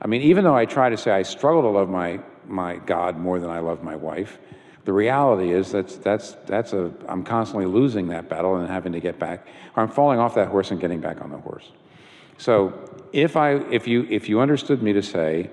I 0.00 0.06
mean, 0.06 0.22
even 0.22 0.44
though 0.44 0.56
I 0.56 0.64
try 0.64 0.90
to 0.90 0.96
say 0.96 1.10
I 1.10 1.22
struggle 1.22 1.62
to 1.62 1.68
love 1.68 1.88
my, 1.88 2.20
my 2.46 2.76
God 2.76 3.16
more 3.16 3.38
than 3.40 3.50
I 3.50 3.60
love 3.60 3.82
my 3.82 3.96
wife, 3.96 4.38
the 4.84 4.92
reality 4.92 5.52
is 5.52 5.72
that's, 5.72 5.96
that's, 5.96 6.32
that's 6.46 6.72
a, 6.72 6.92
I'm 7.08 7.22
constantly 7.24 7.66
losing 7.66 8.08
that 8.08 8.28
battle 8.28 8.56
and 8.56 8.68
having 8.68 8.92
to 8.92 9.00
get 9.00 9.18
back, 9.18 9.46
or 9.76 9.82
I'm 9.82 9.90
falling 9.90 10.18
off 10.18 10.34
that 10.36 10.48
horse 10.48 10.70
and 10.70 10.80
getting 10.80 11.00
back 11.00 11.20
on 11.20 11.30
the 11.30 11.38
horse. 11.38 11.70
So 12.38 12.72
if, 13.12 13.36
I, 13.36 13.56
if, 13.70 13.86
you, 13.86 14.06
if 14.08 14.28
you 14.28 14.40
understood 14.40 14.82
me 14.82 14.92
to 14.94 15.02
say, 15.02 15.50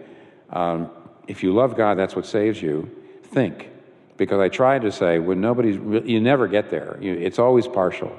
um, 0.52 0.90
if 1.28 1.44
you 1.44 1.54
love 1.54 1.76
God, 1.76 1.98
that's 1.98 2.16
what 2.16 2.26
saves 2.26 2.62
you, 2.62 2.90
think. 3.24 3.72
Because 4.18 4.40
I 4.40 4.48
tried 4.48 4.84
to 4.84 4.92
say, 4.92 5.20
when 5.20 5.42
nobody's, 5.42 5.76
you 6.08 6.22
never 6.22 6.48
get 6.48 6.70
there. 6.70 6.98
You, 7.02 7.14
it's 7.14 7.40
always 7.40 7.68
partial. 7.68 8.16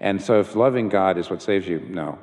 And 0.00 0.20
so 0.20 0.40
if 0.40 0.56
loving 0.56 0.88
God 0.88 1.18
is 1.18 1.30
what 1.30 1.42
saves 1.42 1.68
you, 1.68 1.80
no. 1.80 2.18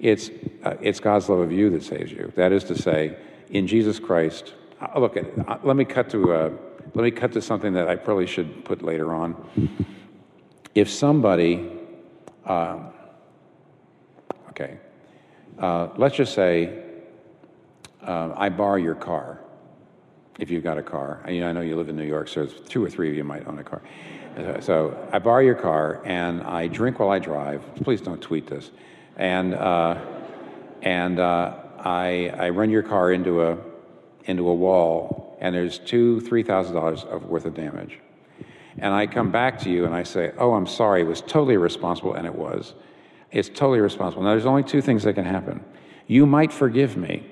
It's, 0.00 0.30
uh, 0.64 0.76
it's 0.80 0.98
God's 0.98 1.28
love 1.28 1.40
of 1.40 1.52
you 1.52 1.70
that 1.70 1.82
saves 1.82 2.10
you. 2.10 2.32
That 2.34 2.52
is 2.52 2.64
to 2.64 2.74
say, 2.74 3.16
in 3.50 3.66
Jesus 3.66 3.98
Christ, 3.98 4.54
uh, 4.80 4.98
look, 4.98 5.16
uh, 5.16 5.58
let 5.62 5.76
me 5.76 5.84
cut 5.84 6.08
to, 6.10 6.32
uh, 6.32 6.50
let 6.94 7.04
me 7.04 7.10
cut 7.10 7.32
to 7.32 7.42
something 7.42 7.74
that 7.74 7.86
I 7.86 7.96
probably 7.96 8.26
should 8.26 8.64
put 8.64 8.82
later 8.82 9.12
on. 9.12 9.68
If 10.74 10.88
somebody, 10.88 11.70
um, 12.46 12.88
okay, 14.50 14.78
uh, 15.58 15.88
let's 15.96 16.16
just 16.16 16.34
say 16.34 16.82
uh, 18.02 18.32
I 18.36 18.48
borrow 18.48 18.76
your 18.76 18.94
car, 18.94 19.40
if 20.38 20.50
you've 20.50 20.64
got 20.64 20.78
a 20.78 20.82
car. 20.82 21.20
I, 21.26 21.42
I 21.42 21.52
know 21.52 21.60
you 21.60 21.76
live 21.76 21.90
in 21.90 21.96
New 21.96 22.06
York, 22.06 22.28
so 22.28 22.46
two 22.46 22.82
or 22.82 22.88
three 22.88 23.10
of 23.10 23.14
you 23.14 23.24
might 23.24 23.46
own 23.46 23.58
a 23.58 23.64
car. 23.64 23.82
Uh, 24.38 24.60
so 24.60 25.08
I 25.12 25.18
borrow 25.18 25.40
your 25.40 25.56
car 25.56 26.00
and 26.06 26.42
I 26.42 26.68
drink 26.68 26.98
while 26.98 27.10
I 27.10 27.18
drive. 27.18 27.62
Please 27.82 28.00
don't 28.00 28.22
tweet 28.22 28.46
this. 28.46 28.70
And, 29.16 29.54
uh, 29.54 30.04
and 30.82 31.18
uh, 31.18 31.54
I, 31.78 32.32
I 32.36 32.48
run 32.50 32.70
your 32.70 32.82
car 32.82 33.12
into 33.12 33.42
a, 33.42 33.58
into 34.24 34.48
a 34.48 34.54
wall 34.54 35.30
and 35.40 35.54
there's 35.54 35.78
two, 35.78 36.20
three 36.20 36.42
thousand 36.42 36.74
dollars 36.74 37.02
of 37.04 37.24
worth 37.24 37.46
of 37.46 37.54
damage. 37.54 37.98
And 38.78 38.94
I 38.94 39.06
come 39.06 39.32
back 39.32 39.58
to 39.60 39.70
you 39.70 39.86
and 39.86 39.94
I 39.94 40.04
say, 40.04 40.32
"Oh, 40.38 40.52
I'm 40.52 40.66
sorry. 40.66 41.00
It 41.00 41.06
was 41.06 41.22
totally 41.22 41.54
irresponsible," 41.54 42.14
and 42.14 42.26
it 42.26 42.34
was. 42.34 42.74
It's 43.32 43.48
totally 43.48 43.78
irresponsible. 43.78 44.22
Now, 44.22 44.30
there's 44.30 44.46
only 44.46 44.62
two 44.62 44.82
things 44.82 45.02
that 45.04 45.14
can 45.14 45.24
happen. 45.24 45.64
You 46.06 46.26
might 46.26 46.52
forgive 46.52 46.96
me 46.96 47.26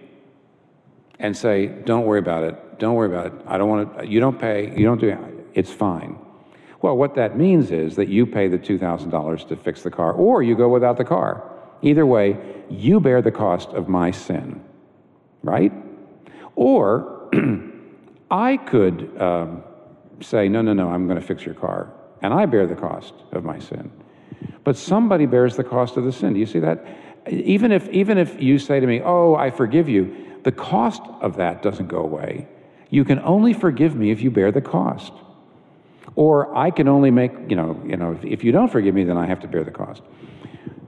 and 1.19 1.37
say, 1.37 1.67
"Don't 1.67 2.07
worry 2.07 2.19
about 2.19 2.45
it. 2.45 2.79
Don't 2.79 2.95
worry 2.95 3.09
about 3.09 3.27
it. 3.27 3.33
I 3.47 3.59
don't 3.59 3.69
want 3.69 3.99
to. 3.99 4.07
You 4.07 4.21
don't 4.21 4.39
pay. 4.41 4.75
You 4.77 4.87
don't 4.87 5.01
do. 5.01 5.11
It. 5.11 5.19
It's 5.55 5.73
fine." 5.73 6.19
Well, 6.81 6.97
what 6.97 7.17
that 7.17 7.37
means 7.37 7.73
is 7.73 7.97
that 7.97 8.07
you 8.07 8.25
pay 8.25 8.47
the 8.47 8.57
$2,000 8.57 9.49
to 9.49 9.57
fix 9.57 9.83
the 9.83 9.91
car, 9.91 10.13
or 10.13 10.45
you 10.45 10.55
go 10.55 10.69
without 10.69 10.97
the 10.97 11.05
car. 11.05 11.43
Either 11.83 12.05
way, 12.05 12.37
you 12.71 13.01
bear 13.01 13.23
the 13.23 13.31
cost 13.31 13.69
of 13.71 13.89
my 13.89 14.11
sin, 14.11 14.63
right? 15.43 15.73
Or 16.57 17.31
I 18.31 18.57
could 18.57 19.21
um, 19.21 19.63
say, 20.21 20.49
no, 20.49 20.63
no, 20.63 20.73
no, 20.73 20.91
I'm 20.91 21.07
going 21.07 21.21
to 21.21 21.27
fix 21.27 21.45
your 21.45 21.55
car, 21.55 21.93
and 22.23 22.35
I 22.35 22.47
bear 22.47 22.67
the 22.67 22.75
cost 22.75 23.15
of 23.33 23.45
my 23.45 23.59
sin. 23.59 23.91
But 24.65 24.77
somebody 24.77 25.27
bears 25.27 25.57
the 25.57 25.65
cost 25.65 25.97
of 25.97 26.05
the 26.05 26.13
sin. 26.13 26.35
Do 26.35 26.41
you 26.41 26.47
see 26.47 26.59
that? 26.61 26.85
Even 27.31 27.73
if, 27.73 27.89
even 27.89 28.19
if 28.19 28.41
you 28.41 28.59
say 28.59 28.81
to 28.81 28.87
me, 28.87 29.01
oh, 29.03 29.35
I 29.35 29.51
forgive 29.51 29.89
you, 29.89 30.41
the 30.45 30.53
cost 30.53 31.03
of 31.21 31.37
that 31.37 31.63
doesn't 31.63 31.89
go 31.89 31.99
away. 31.99 32.49
You 32.91 33.05
can 33.05 33.19
only 33.21 33.53
forgive 33.53 33.95
me 33.95 34.11
if 34.11 34.21
you 34.21 34.31
bear 34.31 34.51
the 34.51 34.61
cost. 34.61 35.13
Or 36.15 36.57
I 36.57 36.71
can 36.71 36.89
only 36.89 37.11
make, 37.11 37.33
you 37.49 37.57
know, 37.57 37.81
you 37.87 37.97
know, 37.97 38.13
if, 38.13 38.25
if 38.25 38.45
you 38.45 38.53
don't 38.53 38.71
forgive 38.71 38.95
me, 38.95 39.05
then 39.05 39.17
I 39.17 39.27
have 39.27 39.41
to 39.41 39.49
bear 39.49 39.63
the 39.63 39.71
cost. 39.71 40.03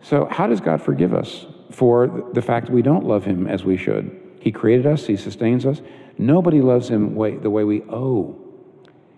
So, 0.02 0.26
how 0.30 0.46
does 0.46 0.60
God 0.60 0.80
forgive 0.82 1.14
us 1.14 1.46
for 1.70 2.30
the 2.32 2.42
fact 2.42 2.66
that 2.66 2.72
we 2.72 2.82
don't 2.82 3.04
love 3.04 3.24
Him 3.24 3.46
as 3.46 3.64
we 3.64 3.76
should? 3.76 4.18
He 4.40 4.50
created 4.50 4.86
us, 4.86 5.06
He 5.06 5.16
sustains 5.16 5.66
us. 5.66 5.82
Nobody 6.18 6.60
loves 6.60 6.88
Him 6.88 7.14
way, 7.14 7.36
the 7.36 7.50
way 7.50 7.64
we 7.64 7.82
owe. 7.82 8.36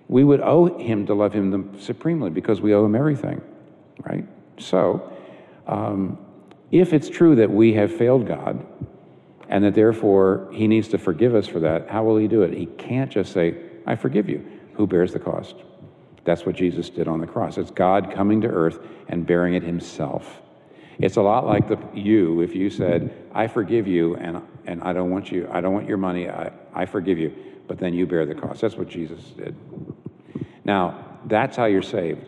We 0.08 0.24
would 0.24 0.40
owe 0.40 0.78
Him 0.78 1.06
to 1.06 1.14
love 1.14 1.32
Him 1.32 1.78
supremely 1.78 2.30
because 2.30 2.60
we 2.60 2.74
owe 2.74 2.84
Him 2.84 2.96
everything, 2.96 3.40
right? 4.04 4.26
So, 4.58 5.12
um, 5.66 6.18
if 6.70 6.92
it's 6.92 7.08
true 7.08 7.36
that 7.36 7.50
we 7.50 7.74
have 7.74 7.92
failed 7.92 8.26
God 8.26 8.66
and 9.48 9.64
that 9.64 9.74
therefore 9.74 10.48
He 10.52 10.66
needs 10.66 10.88
to 10.88 10.98
forgive 10.98 11.34
us 11.34 11.46
for 11.46 11.60
that, 11.60 11.88
how 11.88 12.02
will 12.02 12.16
He 12.16 12.26
do 12.26 12.42
it? 12.42 12.52
He 12.52 12.66
can't 12.66 13.10
just 13.10 13.32
say, 13.32 13.54
I 13.86 13.94
forgive 13.94 14.28
you. 14.28 14.44
Who 14.74 14.86
bears 14.86 15.12
the 15.12 15.20
cost? 15.20 15.54
That's 16.24 16.44
what 16.44 16.56
Jesus 16.56 16.90
did 16.90 17.08
on 17.08 17.20
the 17.20 17.26
cross. 17.26 17.56
It's 17.56 17.70
God 17.70 18.12
coming 18.12 18.40
to 18.40 18.48
earth 18.48 18.78
and 19.08 19.26
bearing 19.26 19.54
it 19.54 19.62
Himself. 19.62 20.41
It's 21.02 21.16
a 21.16 21.22
lot 21.22 21.46
like 21.46 21.68
the 21.68 21.78
you 21.92 22.42
if 22.42 22.54
you 22.54 22.70
said, 22.70 23.12
"I 23.34 23.48
forgive 23.48 23.88
you, 23.88 24.14
and 24.16 24.40
and 24.66 24.80
I 24.82 24.92
don't 24.92 25.10
want 25.10 25.32
you, 25.32 25.48
I 25.50 25.60
don't 25.60 25.74
want 25.74 25.88
your 25.88 25.98
money. 25.98 26.30
I, 26.30 26.52
I 26.72 26.86
forgive 26.86 27.18
you," 27.18 27.34
but 27.66 27.78
then 27.78 27.92
you 27.92 28.06
bear 28.06 28.24
the 28.24 28.36
cost. 28.36 28.60
That's 28.60 28.76
what 28.76 28.88
Jesus 28.88 29.20
did. 29.36 29.56
Now 30.64 31.04
that's 31.26 31.56
how 31.56 31.64
you're 31.64 31.82
saved, 31.82 32.24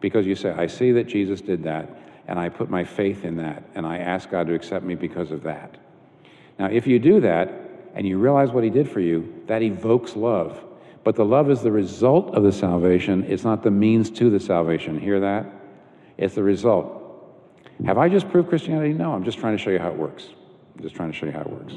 because 0.00 0.26
you 0.26 0.34
say, 0.34 0.50
"I 0.50 0.66
see 0.66 0.92
that 0.92 1.04
Jesus 1.04 1.40
did 1.40 1.62
that, 1.64 1.88
and 2.26 2.38
I 2.38 2.50
put 2.50 2.68
my 2.68 2.84
faith 2.84 3.24
in 3.24 3.38
that, 3.38 3.62
and 3.74 3.86
I 3.86 3.96
ask 3.96 4.30
God 4.30 4.46
to 4.48 4.54
accept 4.54 4.84
me 4.84 4.94
because 4.94 5.30
of 5.30 5.42
that." 5.44 5.78
Now, 6.58 6.66
if 6.66 6.86
you 6.86 6.98
do 6.98 7.20
that 7.20 7.50
and 7.94 8.06
you 8.06 8.18
realize 8.18 8.50
what 8.50 8.62
He 8.62 8.68
did 8.70 8.90
for 8.90 9.00
you, 9.00 9.42
that 9.46 9.62
evokes 9.62 10.16
love. 10.16 10.62
But 11.02 11.16
the 11.16 11.24
love 11.24 11.50
is 11.50 11.62
the 11.62 11.72
result 11.72 12.34
of 12.34 12.42
the 12.42 12.52
salvation. 12.52 13.24
It's 13.26 13.44
not 13.44 13.62
the 13.62 13.70
means 13.70 14.10
to 14.10 14.28
the 14.28 14.40
salvation. 14.40 14.98
Hear 15.00 15.20
that? 15.20 15.46
It's 16.18 16.34
the 16.34 16.42
result. 16.42 16.98
Have 17.86 17.98
I 17.98 18.08
just 18.08 18.28
proved 18.28 18.48
Christianity? 18.48 18.92
No, 18.92 19.12
I'm 19.12 19.24
just 19.24 19.38
trying 19.38 19.56
to 19.56 19.62
show 19.62 19.70
you 19.70 19.78
how 19.78 19.90
it 19.90 19.96
works. 19.96 20.28
I'm 20.76 20.82
just 20.82 20.94
trying 20.94 21.12
to 21.12 21.16
show 21.16 21.26
you 21.26 21.32
how 21.32 21.40
it 21.40 21.50
works. 21.50 21.74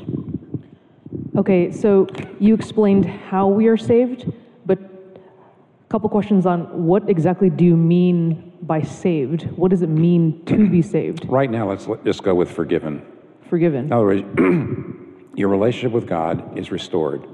Okay, 1.38 1.72
so 1.72 2.08
you 2.40 2.54
explained 2.54 3.06
how 3.06 3.48
we 3.48 3.68
are 3.68 3.78
saved, 3.78 4.32
but 4.66 4.80
a 4.80 5.90
couple 5.90 6.10
questions 6.10 6.46
on 6.46 6.86
what 6.86 7.10
exactly 7.10 7.50
do 7.50 7.64
you 7.64 7.78
mean 7.78 8.52
by 8.64 8.82
saved? 8.82 9.44
What 9.52 9.72
does 9.72 9.82
it 9.82 9.90
mean 9.90 10.44
to 10.46 10.70
be 10.70 10.82
saved? 10.96 11.26
Right 11.30 11.50
now, 11.50 11.70
let's 11.70 11.88
just 12.04 12.24
go 12.24 12.36
with 12.36 12.52
forgiven. 12.52 13.06
Forgiven. 13.50 13.86
In 13.86 13.94
other 13.94 14.06
words, 14.06 14.24
your 15.36 15.50
relationship 15.50 15.92
with 15.92 16.08
God 16.08 16.58
is 16.58 16.72
restored 16.72 17.26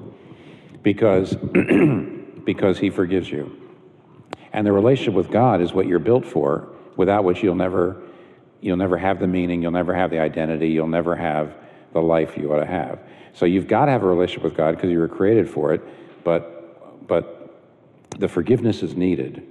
because, 0.83 1.35
because 2.45 2.79
He 2.79 2.89
forgives 2.89 3.29
you. 3.29 3.61
And 4.53 4.65
the 4.65 4.71
relationship 4.71 5.13
with 5.13 5.31
God 5.31 5.61
is 5.61 5.73
what 5.73 5.87
you're 5.87 5.99
built 5.99 6.25
for, 6.25 6.69
without 6.95 7.23
which 7.23 7.43
you'll 7.43 7.55
never 7.55 8.01
you'll 8.61 8.77
never 8.77 8.97
have 8.97 9.19
the 9.19 9.27
meaning, 9.27 9.61
you'll 9.61 9.71
never 9.71 9.93
have 9.93 10.09
the 10.09 10.19
identity, 10.19 10.69
you'll 10.69 10.87
never 10.87 11.15
have 11.15 11.55
the 11.93 12.01
life 12.01 12.37
you 12.37 12.51
ought 12.53 12.59
to 12.59 12.65
have. 12.65 12.99
So 13.33 13.45
you've 13.45 13.67
got 13.67 13.85
to 13.85 13.91
have 13.91 14.03
a 14.03 14.07
relationship 14.07 14.43
with 14.43 14.55
God 14.55 14.75
because 14.75 14.89
you 14.89 14.99
were 14.99 15.07
created 15.07 15.49
for 15.49 15.73
it, 15.73 15.81
but, 16.23 17.07
but 17.07 17.63
the 18.17 18.27
forgiveness 18.27 18.83
is 18.83 18.95
needed. 18.95 19.47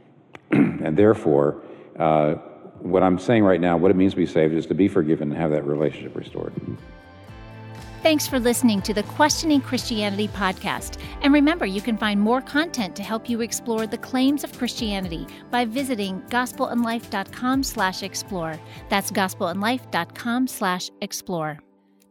and 0.50 0.96
therefore, 0.96 1.62
uh, 1.98 2.34
what 2.80 3.02
I'm 3.02 3.18
saying 3.18 3.44
right 3.44 3.60
now, 3.60 3.76
what 3.76 3.90
it 3.90 3.96
means 3.96 4.12
to 4.12 4.16
be 4.16 4.26
saved 4.26 4.54
is 4.54 4.66
to 4.66 4.74
be 4.74 4.88
forgiven 4.88 5.30
and 5.30 5.40
have 5.40 5.50
that 5.50 5.64
relationship 5.64 6.16
restored. 6.16 6.52
Thanks 8.02 8.26
for 8.26 8.40
listening 8.40 8.80
to 8.82 8.94
the 8.94 9.02
Questioning 9.02 9.60
Christianity 9.60 10.26
podcast. 10.28 10.98
And 11.20 11.34
remember, 11.34 11.66
you 11.66 11.82
can 11.82 11.98
find 11.98 12.18
more 12.18 12.40
content 12.40 12.96
to 12.96 13.02
help 13.02 13.28
you 13.28 13.42
explore 13.42 13.86
the 13.86 13.98
claims 13.98 14.42
of 14.42 14.56
Christianity 14.56 15.26
by 15.50 15.66
visiting 15.66 16.22
gospelandlife.com 16.22 17.62
slash 17.62 18.02
explore. 18.02 18.58
That's 18.88 19.10
gospelandlife.com 19.10 20.46
slash 20.46 20.90
explore. 21.02 21.58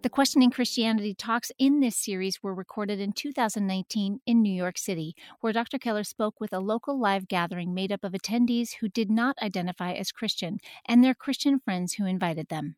The 0.04 0.10
Questioning 0.10 0.52
Christianity 0.52 1.16
talks 1.16 1.52
in 1.58 1.80
this 1.80 1.96
series 1.96 2.44
were 2.44 2.54
recorded 2.54 3.00
in 3.00 3.12
2019 3.12 4.20
in 4.28 4.42
New 4.44 4.54
York 4.54 4.78
City, 4.78 5.16
where 5.42 5.54
Dr. 5.54 5.80
Keller 5.80 6.04
spoke 6.04 6.40
with 6.40 6.54
a 6.54 6.60
local 6.60 7.00
live 7.00 7.28
gathering 7.28 7.74
made 7.74 7.92
up 7.92 8.04
of 8.04 8.14
attendees 8.14 8.76
who 8.80 8.90
did 8.90 9.10
not 9.10 9.36
identify 9.42 9.94
as 9.94 10.12
Christian 10.12 10.60
and 10.88 11.04
their 11.04 11.16
Christian 11.16 11.60
friends 11.60 11.96
who 11.96 12.06
invited 12.06 12.50
them. 12.50 12.76